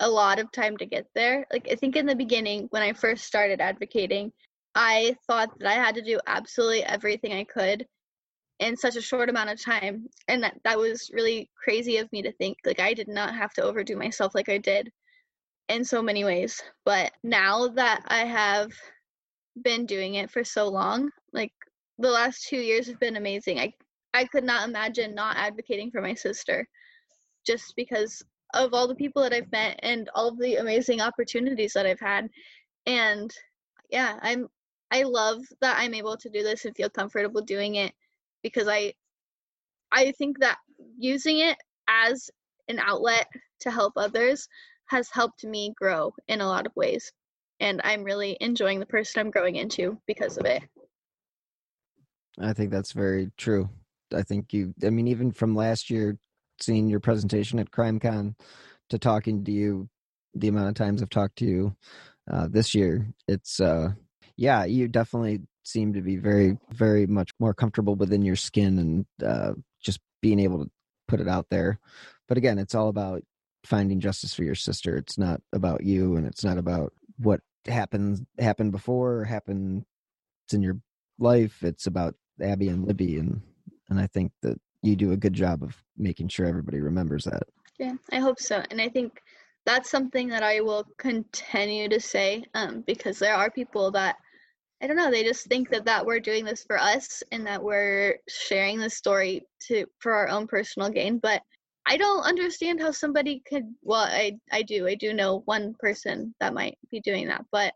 [0.00, 1.46] a lot of time to get there.
[1.52, 4.32] Like I think in the beginning when I first started advocating,
[4.74, 7.86] I thought that I had to do absolutely everything I could
[8.60, 12.22] in such a short amount of time and that that was really crazy of me
[12.22, 12.58] to think.
[12.66, 14.90] Like I did not have to overdo myself like I did
[15.68, 16.62] in so many ways.
[16.84, 18.72] But now that I have
[19.62, 21.52] been doing it for so long, like
[21.98, 23.58] the last 2 years have been amazing.
[23.58, 23.74] I
[24.14, 26.66] I could not imagine not advocating for my sister
[27.46, 28.22] just because
[28.54, 32.28] of all the people that I've met and all the amazing opportunities that I've had.
[32.86, 33.32] And
[33.90, 34.48] yeah, I'm
[34.90, 37.92] I love that I'm able to do this and feel comfortable doing it
[38.42, 38.94] because I
[39.92, 40.58] I think that
[40.98, 41.56] using it
[41.88, 42.30] as
[42.68, 43.26] an outlet
[43.60, 44.48] to help others
[44.88, 47.12] has helped me grow in a lot of ways.
[47.60, 50.62] And I'm really enjoying the person I'm growing into because of it.
[52.38, 53.70] I think that's very true.
[54.14, 56.18] I think you I mean even from last year
[56.60, 58.34] seeing your presentation at CrimeCon
[58.90, 59.88] to talking to you
[60.34, 61.76] the amount of times I've talked to you
[62.30, 63.92] uh, this year, it's uh
[64.36, 69.06] yeah, you definitely seem to be very very much more comfortable within your skin and
[69.24, 70.70] uh just being able to
[71.08, 71.78] put it out there.
[72.28, 73.22] But again, it's all about
[73.66, 74.96] finding justice for your sister.
[74.96, 79.84] It's not about you and it's not about what happened happened before or happened
[80.52, 80.78] in your
[81.18, 81.62] life.
[81.62, 83.40] It's about Abby and Libby and
[83.88, 87.44] and I think that you do a good job of making sure everybody remembers that.
[87.78, 88.62] Yeah, I hope so.
[88.70, 89.20] And I think
[89.64, 94.16] that's something that I will continue to say um, because there are people that
[94.82, 97.62] I don't know, they just think that that we're doing this for us and that
[97.62, 101.42] we're sharing the story to for our own personal gain, but
[101.86, 104.86] I don't understand how somebody could well, I I do.
[104.88, 107.74] I do know one person that might be doing that, but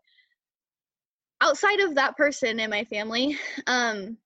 [1.39, 3.37] outside of that person in my family,
[3.67, 4.17] um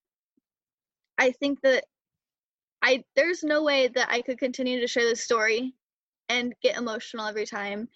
[1.17, 1.86] I think that
[2.81, 5.73] I there's no way that I could continue to share this story
[6.29, 7.89] and get emotional every time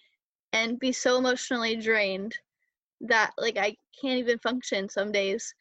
[0.52, 2.36] and be so emotionally drained
[3.02, 5.54] that like I can't even function some days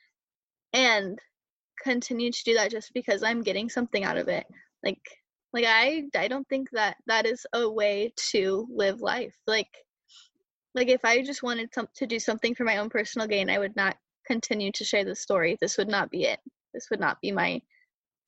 [0.74, 1.20] and
[1.84, 4.46] continue to do that just because I'm getting something out of it.
[4.84, 5.02] Like
[5.54, 9.36] like I I don't think that that is a way to live life.
[9.48, 9.70] Like
[10.76, 13.58] like if I just wanted some, to do something for my own personal gain, I
[13.58, 13.98] would not
[14.28, 15.58] continue to share this story.
[15.60, 16.40] This would not be it.
[16.74, 17.62] This would not be my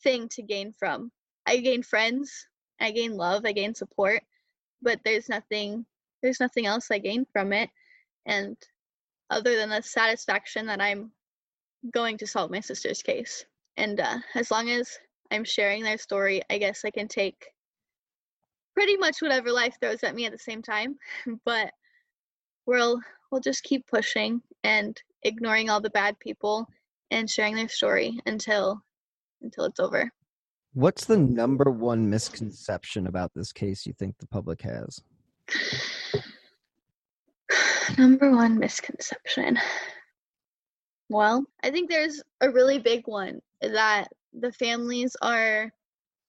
[0.03, 1.11] thing to gain from.
[1.45, 2.47] I gain friends,
[2.79, 4.23] I gain love, I gain support,
[4.81, 5.85] but there's nothing
[6.21, 7.69] there's nothing else I gain from it.
[8.25, 8.57] And
[9.29, 11.11] other than the satisfaction that I'm
[11.91, 13.45] going to solve my sister's case.
[13.77, 14.99] And uh, as long as
[15.31, 17.47] I'm sharing their story, I guess I can take
[18.73, 20.97] pretty much whatever life throws at me at the same time.
[21.45, 21.71] But
[22.65, 22.99] we'll
[23.31, 26.67] we'll just keep pushing and ignoring all the bad people
[27.09, 28.81] and sharing their story until
[29.41, 30.11] until it's over.
[30.73, 35.01] What's the number one misconception about this case you think the public has?
[37.97, 39.59] Number one misconception.
[41.09, 45.71] Well, I think there's a really big one that the families are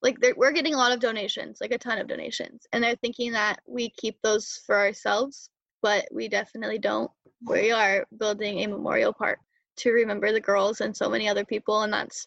[0.03, 3.33] like we're getting a lot of donations, like a ton of donations, and they're thinking
[3.33, 5.49] that we keep those for ourselves,
[5.81, 7.11] but we definitely don't.
[7.47, 9.39] We are building a memorial park
[9.79, 12.27] to remember the girls and so many other people, and that's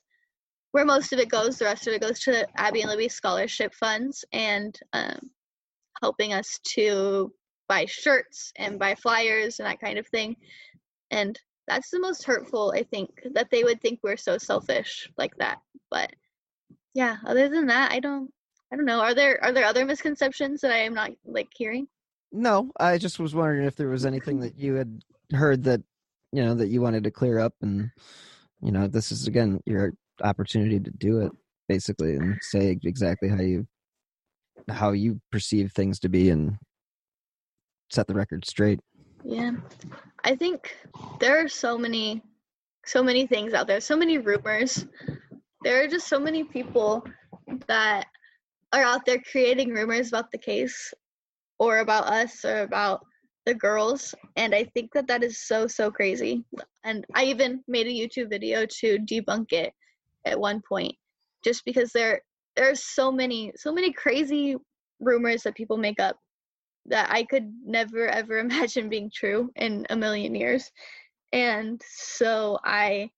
[0.72, 1.58] where most of it goes.
[1.58, 5.20] The rest of it goes to Abby and Libby scholarship funds and um,
[6.02, 7.32] helping us to
[7.68, 10.36] buy shirts and buy flyers and that kind of thing.
[11.12, 15.36] And that's the most hurtful, I think, that they would think we're so selfish like
[15.38, 15.60] that.
[15.90, 16.12] But
[16.94, 18.32] yeah, other than that, I don't
[18.72, 19.00] I don't know.
[19.00, 21.88] Are there are there other misconceptions that I am not like hearing?
[22.32, 25.02] No, I just was wondering if there was anything that you had
[25.32, 25.82] heard that
[26.32, 27.90] you know that you wanted to clear up and
[28.62, 29.94] you know this is again your
[30.24, 31.32] opportunity to do it
[31.68, 33.68] basically and say exactly how you
[34.70, 36.58] how you perceive things to be and
[37.90, 38.80] set the record straight.
[39.24, 39.52] Yeah.
[40.26, 40.76] I think
[41.20, 42.24] there are so many
[42.88, 44.86] so many things out there, so many rumors.
[45.64, 47.04] There are just so many people
[47.68, 48.08] that
[48.74, 50.94] are out there creating rumors about the case
[51.60, 53.06] or about us or about
[53.46, 56.44] the girls and I think that that is so so crazy.
[56.84, 59.74] And I even made a YouTube video to debunk it
[60.26, 60.96] at one point
[61.44, 62.22] just because there
[62.56, 64.56] there's so many so many crazy
[65.00, 66.18] rumors that people make up
[66.88, 70.72] that I could never ever imagine being true in a million years.
[71.34, 73.10] And so I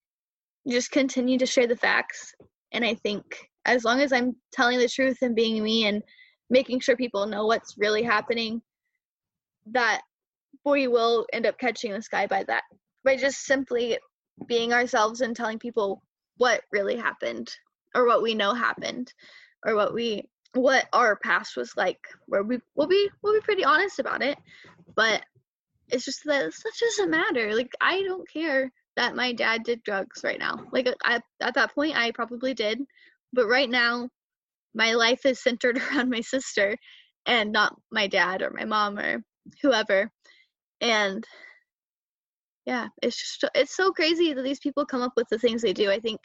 [0.68, 2.34] just continue to share the facts.
[2.72, 3.24] And I think
[3.64, 6.02] as long as I'm telling the truth and being me and
[6.50, 8.62] making sure people know what's really happening,
[9.66, 10.00] that
[10.64, 12.62] we will end up catching this guy by that
[13.04, 13.98] by just simply
[14.46, 16.02] being ourselves and telling people
[16.36, 17.50] what really happened
[17.94, 19.12] or what we know happened
[19.64, 23.64] or what we what our past was like where we will be we'll be pretty
[23.64, 24.38] honest about it
[24.96, 25.22] but
[25.90, 30.22] it's just that that doesn't matter like i don't care that my dad did drugs
[30.24, 32.80] right now like uh, I, at that point i probably did
[33.32, 34.08] but right now
[34.74, 36.76] my life is centered around my sister
[37.26, 39.22] and not my dad or my mom or
[39.62, 40.10] whoever
[40.80, 41.24] and
[42.64, 45.72] yeah it's just it's so crazy that these people come up with the things they
[45.72, 46.20] do i think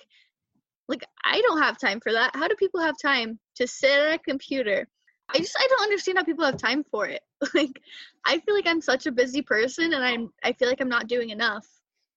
[0.88, 2.36] like i don't have time for that.
[2.36, 4.88] How do people have time to sit at a computer?
[5.30, 7.22] I just i don't understand how people have time for it.
[7.54, 7.82] Like
[8.26, 11.08] i feel like i'm such a busy person and i'm i feel like i'm not
[11.08, 11.68] doing enough.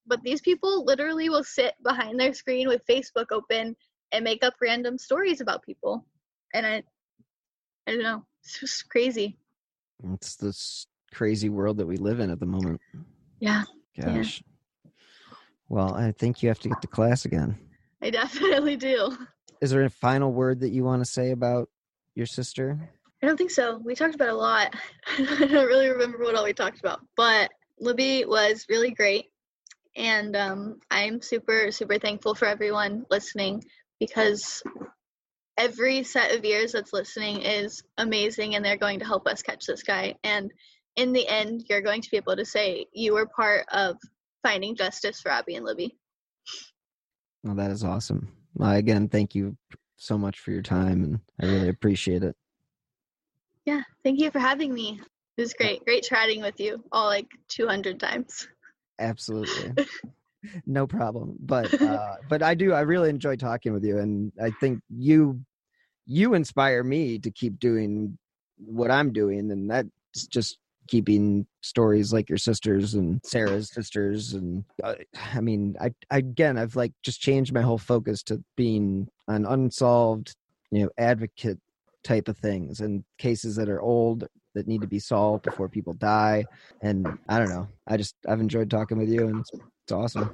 [0.07, 3.77] But these people literally will sit behind their screen with facebook open
[4.13, 6.07] and make up random stories about people.
[6.55, 6.83] And i
[7.87, 8.25] i don't know.
[8.45, 9.39] It's just crazy.
[10.13, 12.81] It's this crazy world that we live in at the moment.
[13.41, 13.65] yeah.
[14.01, 14.43] Gosh.
[15.69, 17.59] Well, I think you have to get to class again.
[18.03, 19.17] I definitely do
[19.61, 21.69] Is there a final word that you want to say about
[22.15, 22.91] your sister?
[23.23, 23.81] I don't think so.
[23.85, 24.75] We talked about a lot.
[25.19, 29.27] I don't really remember what all we talked about, but Libby was really great.
[29.97, 33.65] And um, I'm super, super thankful for everyone listening
[33.99, 34.63] because
[35.57, 39.65] every set of ears that's listening is amazing and they're going to help us catch
[39.67, 40.17] this guy.
[40.23, 40.53] And
[40.97, 43.97] in the end, you're going to be able to say you were part of
[44.43, 45.97] finding justice for Abby and Libby.
[47.47, 48.29] Well, that is awesome.
[48.61, 49.57] Uh, again, thank you
[49.99, 52.35] so much for your time, and I really appreciate it.
[53.65, 55.01] Yeah, thank you for having me.
[55.37, 55.85] It was great.
[55.85, 58.49] Great chatting with you all like 200 times.
[58.99, 59.85] Absolutely.
[60.67, 61.37] no problem.
[61.39, 62.73] But uh, but I do.
[62.73, 65.41] I really enjoy talking with you, and I think you
[66.05, 68.19] you inspire me to keep doing
[68.57, 70.59] what I'm doing, and that's just
[70.89, 74.95] keeping stories like your sisters and Sarah's sisters and uh,
[75.35, 79.47] I mean I, I again I've like just changed my whole focus to being an
[79.47, 80.35] unsolved
[80.71, 81.59] you know advocate
[82.05, 85.93] type of things and cases that are old that need to be solved before people
[85.95, 86.45] die
[86.83, 89.51] and I don't know I just I've enjoyed talking with you and it's,
[89.85, 90.31] it's awesome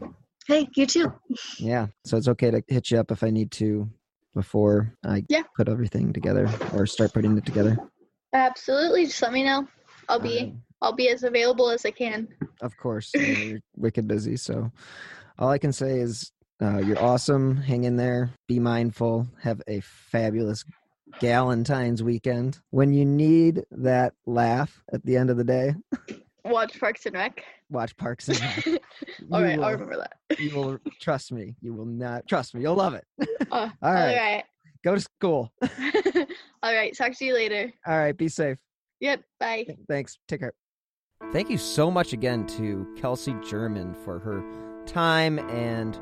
[0.47, 1.13] Hey, you too.
[1.59, 3.89] yeah so it's okay to hit you up if I need to
[4.35, 5.43] before I Yeah.
[5.57, 7.79] put everything together or start putting it together
[8.35, 9.05] Absolutely.
[9.05, 9.67] Just let me know.
[10.09, 12.29] I'll be I'll be as available as I can.
[12.61, 14.37] Of course, you know, you're wicked busy.
[14.37, 14.71] So,
[15.39, 17.57] all I can say is uh, you're awesome.
[17.57, 18.31] Hang in there.
[18.49, 19.27] Be mindful.
[19.43, 20.65] Have a fabulous
[21.21, 22.59] Galentine's weekend.
[22.71, 25.75] When you need that laugh at the end of the day,
[26.45, 27.45] Watch Parks and Rec.
[27.71, 28.67] watch Parks and Rec.
[28.67, 28.73] All
[29.41, 30.41] You right, will- I'll remember that.
[30.41, 31.55] You will trust me.
[31.61, 32.63] You will not trust me.
[32.63, 33.05] You'll love it.
[33.51, 34.09] Uh, All right.
[34.09, 34.45] All right.
[34.83, 35.53] Go to school.
[36.63, 36.97] All right.
[36.97, 37.73] Talk to you later.
[37.87, 38.17] All right.
[38.17, 38.59] Be safe.
[39.03, 39.25] Yep.
[39.41, 39.67] Bye.
[39.89, 40.19] Thanks.
[40.29, 40.55] Take care.
[41.33, 44.43] Thank you so much again to Kelsey German for her
[44.87, 45.97] time and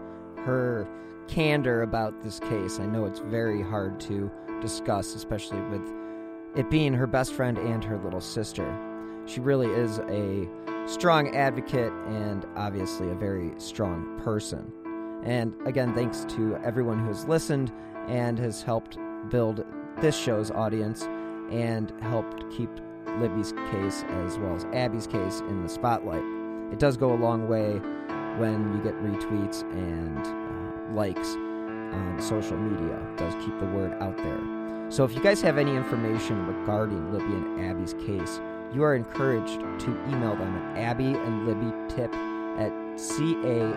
[0.44, 0.86] her
[1.26, 2.78] candor about this case.
[2.78, 4.30] I know it's very hard to
[4.60, 5.82] discuss, especially with
[6.56, 8.76] it being her best friend and her little sister.
[9.26, 10.46] She really is a
[10.86, 14.72] strong advocate and obviously a very strong person.
[15.24, 17.72] And again, thanks to everyone who has listened
[18.08, 18.98] and has helped
[19.30, 19.64] build
[20.00, 21.04] this show's audience
[21.50, 22.70] and helped keep
[23.18, 26.22] Libby's case as well as Abby's case in the spotlight.
[26.72, 27.80] It does go a long way
[28.38, 32.96] when you get retweets and uh, likes on social media.
[32.96, 34.40] It does keep the word out there.
[34.90, 38.40] So if you guys have any information regarding Libby and Abby's case,
[38.72, 42.14] you are encouraged to email them at Abby and Libby Tip
[42.58, 43.76] at C-A-C-O-S-H-R-F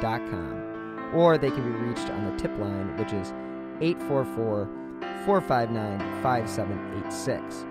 [0.00, 1.10] dot com.
[1.14, 3.32] Or they can be reached on the tip line, which is
[3.80, 4.68] 844
[5.24, 7.64] 459 5786.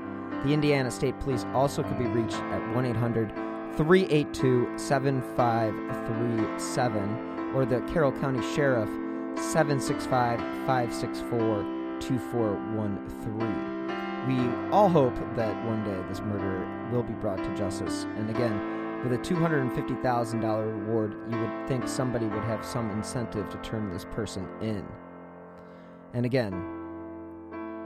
[0.46, 3.34] The Indiana State Police also could be reached at 1 800
[3.78, 8.90] 382 7537 or the Carroll County Sheriff
[9.38, 11.64] 765 564
[12.00, 13.74] 2413.
[14.28, 14.38] We
[14.72, 18.06] all hope that one day this murder will be brought to justice.
[18.18, 23.58] And again, with a $250,000 reward, you would think somebody would have some incentive to
[23.58, 24.86] turn this person in.
[26.14, 26.83] And again,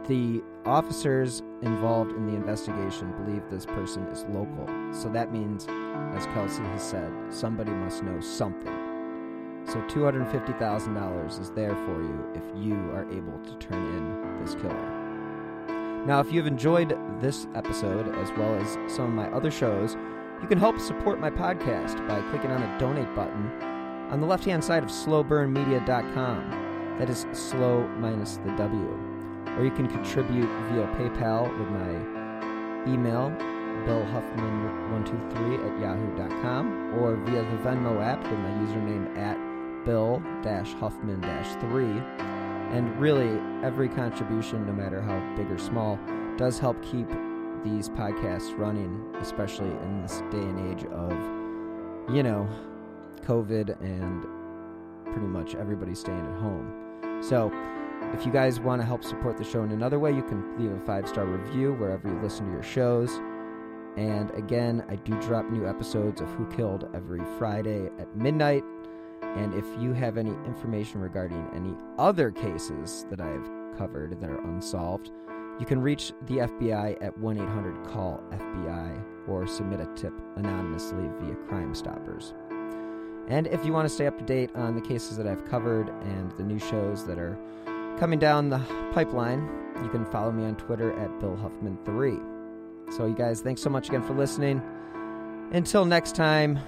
[0.07, 4.67] the officers involved in the investigation believe this person is local.
[4.93, 5.67] So that means,
[6.15, 8.73] as Kelsey has said, somebody must know something.
[9.65, 14.93] So $250,000 is there for you if you are able to turn in this killer.
[16.05, 19.97] Now, if you've enjoyed this episode as well as some of my other shows,
[20.41, 23.51] you can help support my podcast by clicking on the donate button
[24.09, 26.95] on the left hand side of slowburnmedia.com.
[26.97, 29.16] That is slow minus the W.
[29.57, 31.91] or you can contribute via PayPal with my
[32.91, 33.31] email,
[33.85, 36.65] billhuffman123 at yahoo.com,
[36.99, 39.37] or via the Venmo app with my username at
[39.85, 42.01] bill-huffman-3.
[42.73, 45.97] And really, every contribution, no matter how big or small,
[46.37, 47.09] does help keep
[47.63, 51.17] these podcasts running, especially in this day and age of,
[52.13, 52.45] you know,
[53.21, 54.25] COVID and
[55.05, 56.73] pretty much everybody staying at home.
[57.21, 57.51] So,
[58.13, 60.71] if you guys want to help support the show in another way, you can leave
[60.71, 63.19] a five star review wherever you listen to your shows.
[63.97, 68.63] And again, I do drop new episodes of Who Killed every Friday at midnight.
[69.21, 74.41] And if you have any information regarding any other cases that I've covered that are
[74.41, 75.11] unsolved,
[75.59, 81.09] you can reach the FBI at 1 800 CALL FBI or submit a tip anonymously
[81.19, 82.35] via Crime Stoppers.
[83.27, 85.89] And if you want to stay up to date on the cases that I've covered
[85.89, 87.37] and the new shows that are
[87.97, 88.59] coming down the
[88.93, 89.49] pipeline,
[89.83, 92.93] you can follow me on Twitter at BillHuffman3.
[92.93, 94.61] So, you guys, thanks so much again for listening.
[95.51, 96.59] Until next time,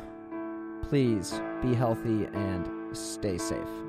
[0.84, 3.89] please be healthy and stay safe.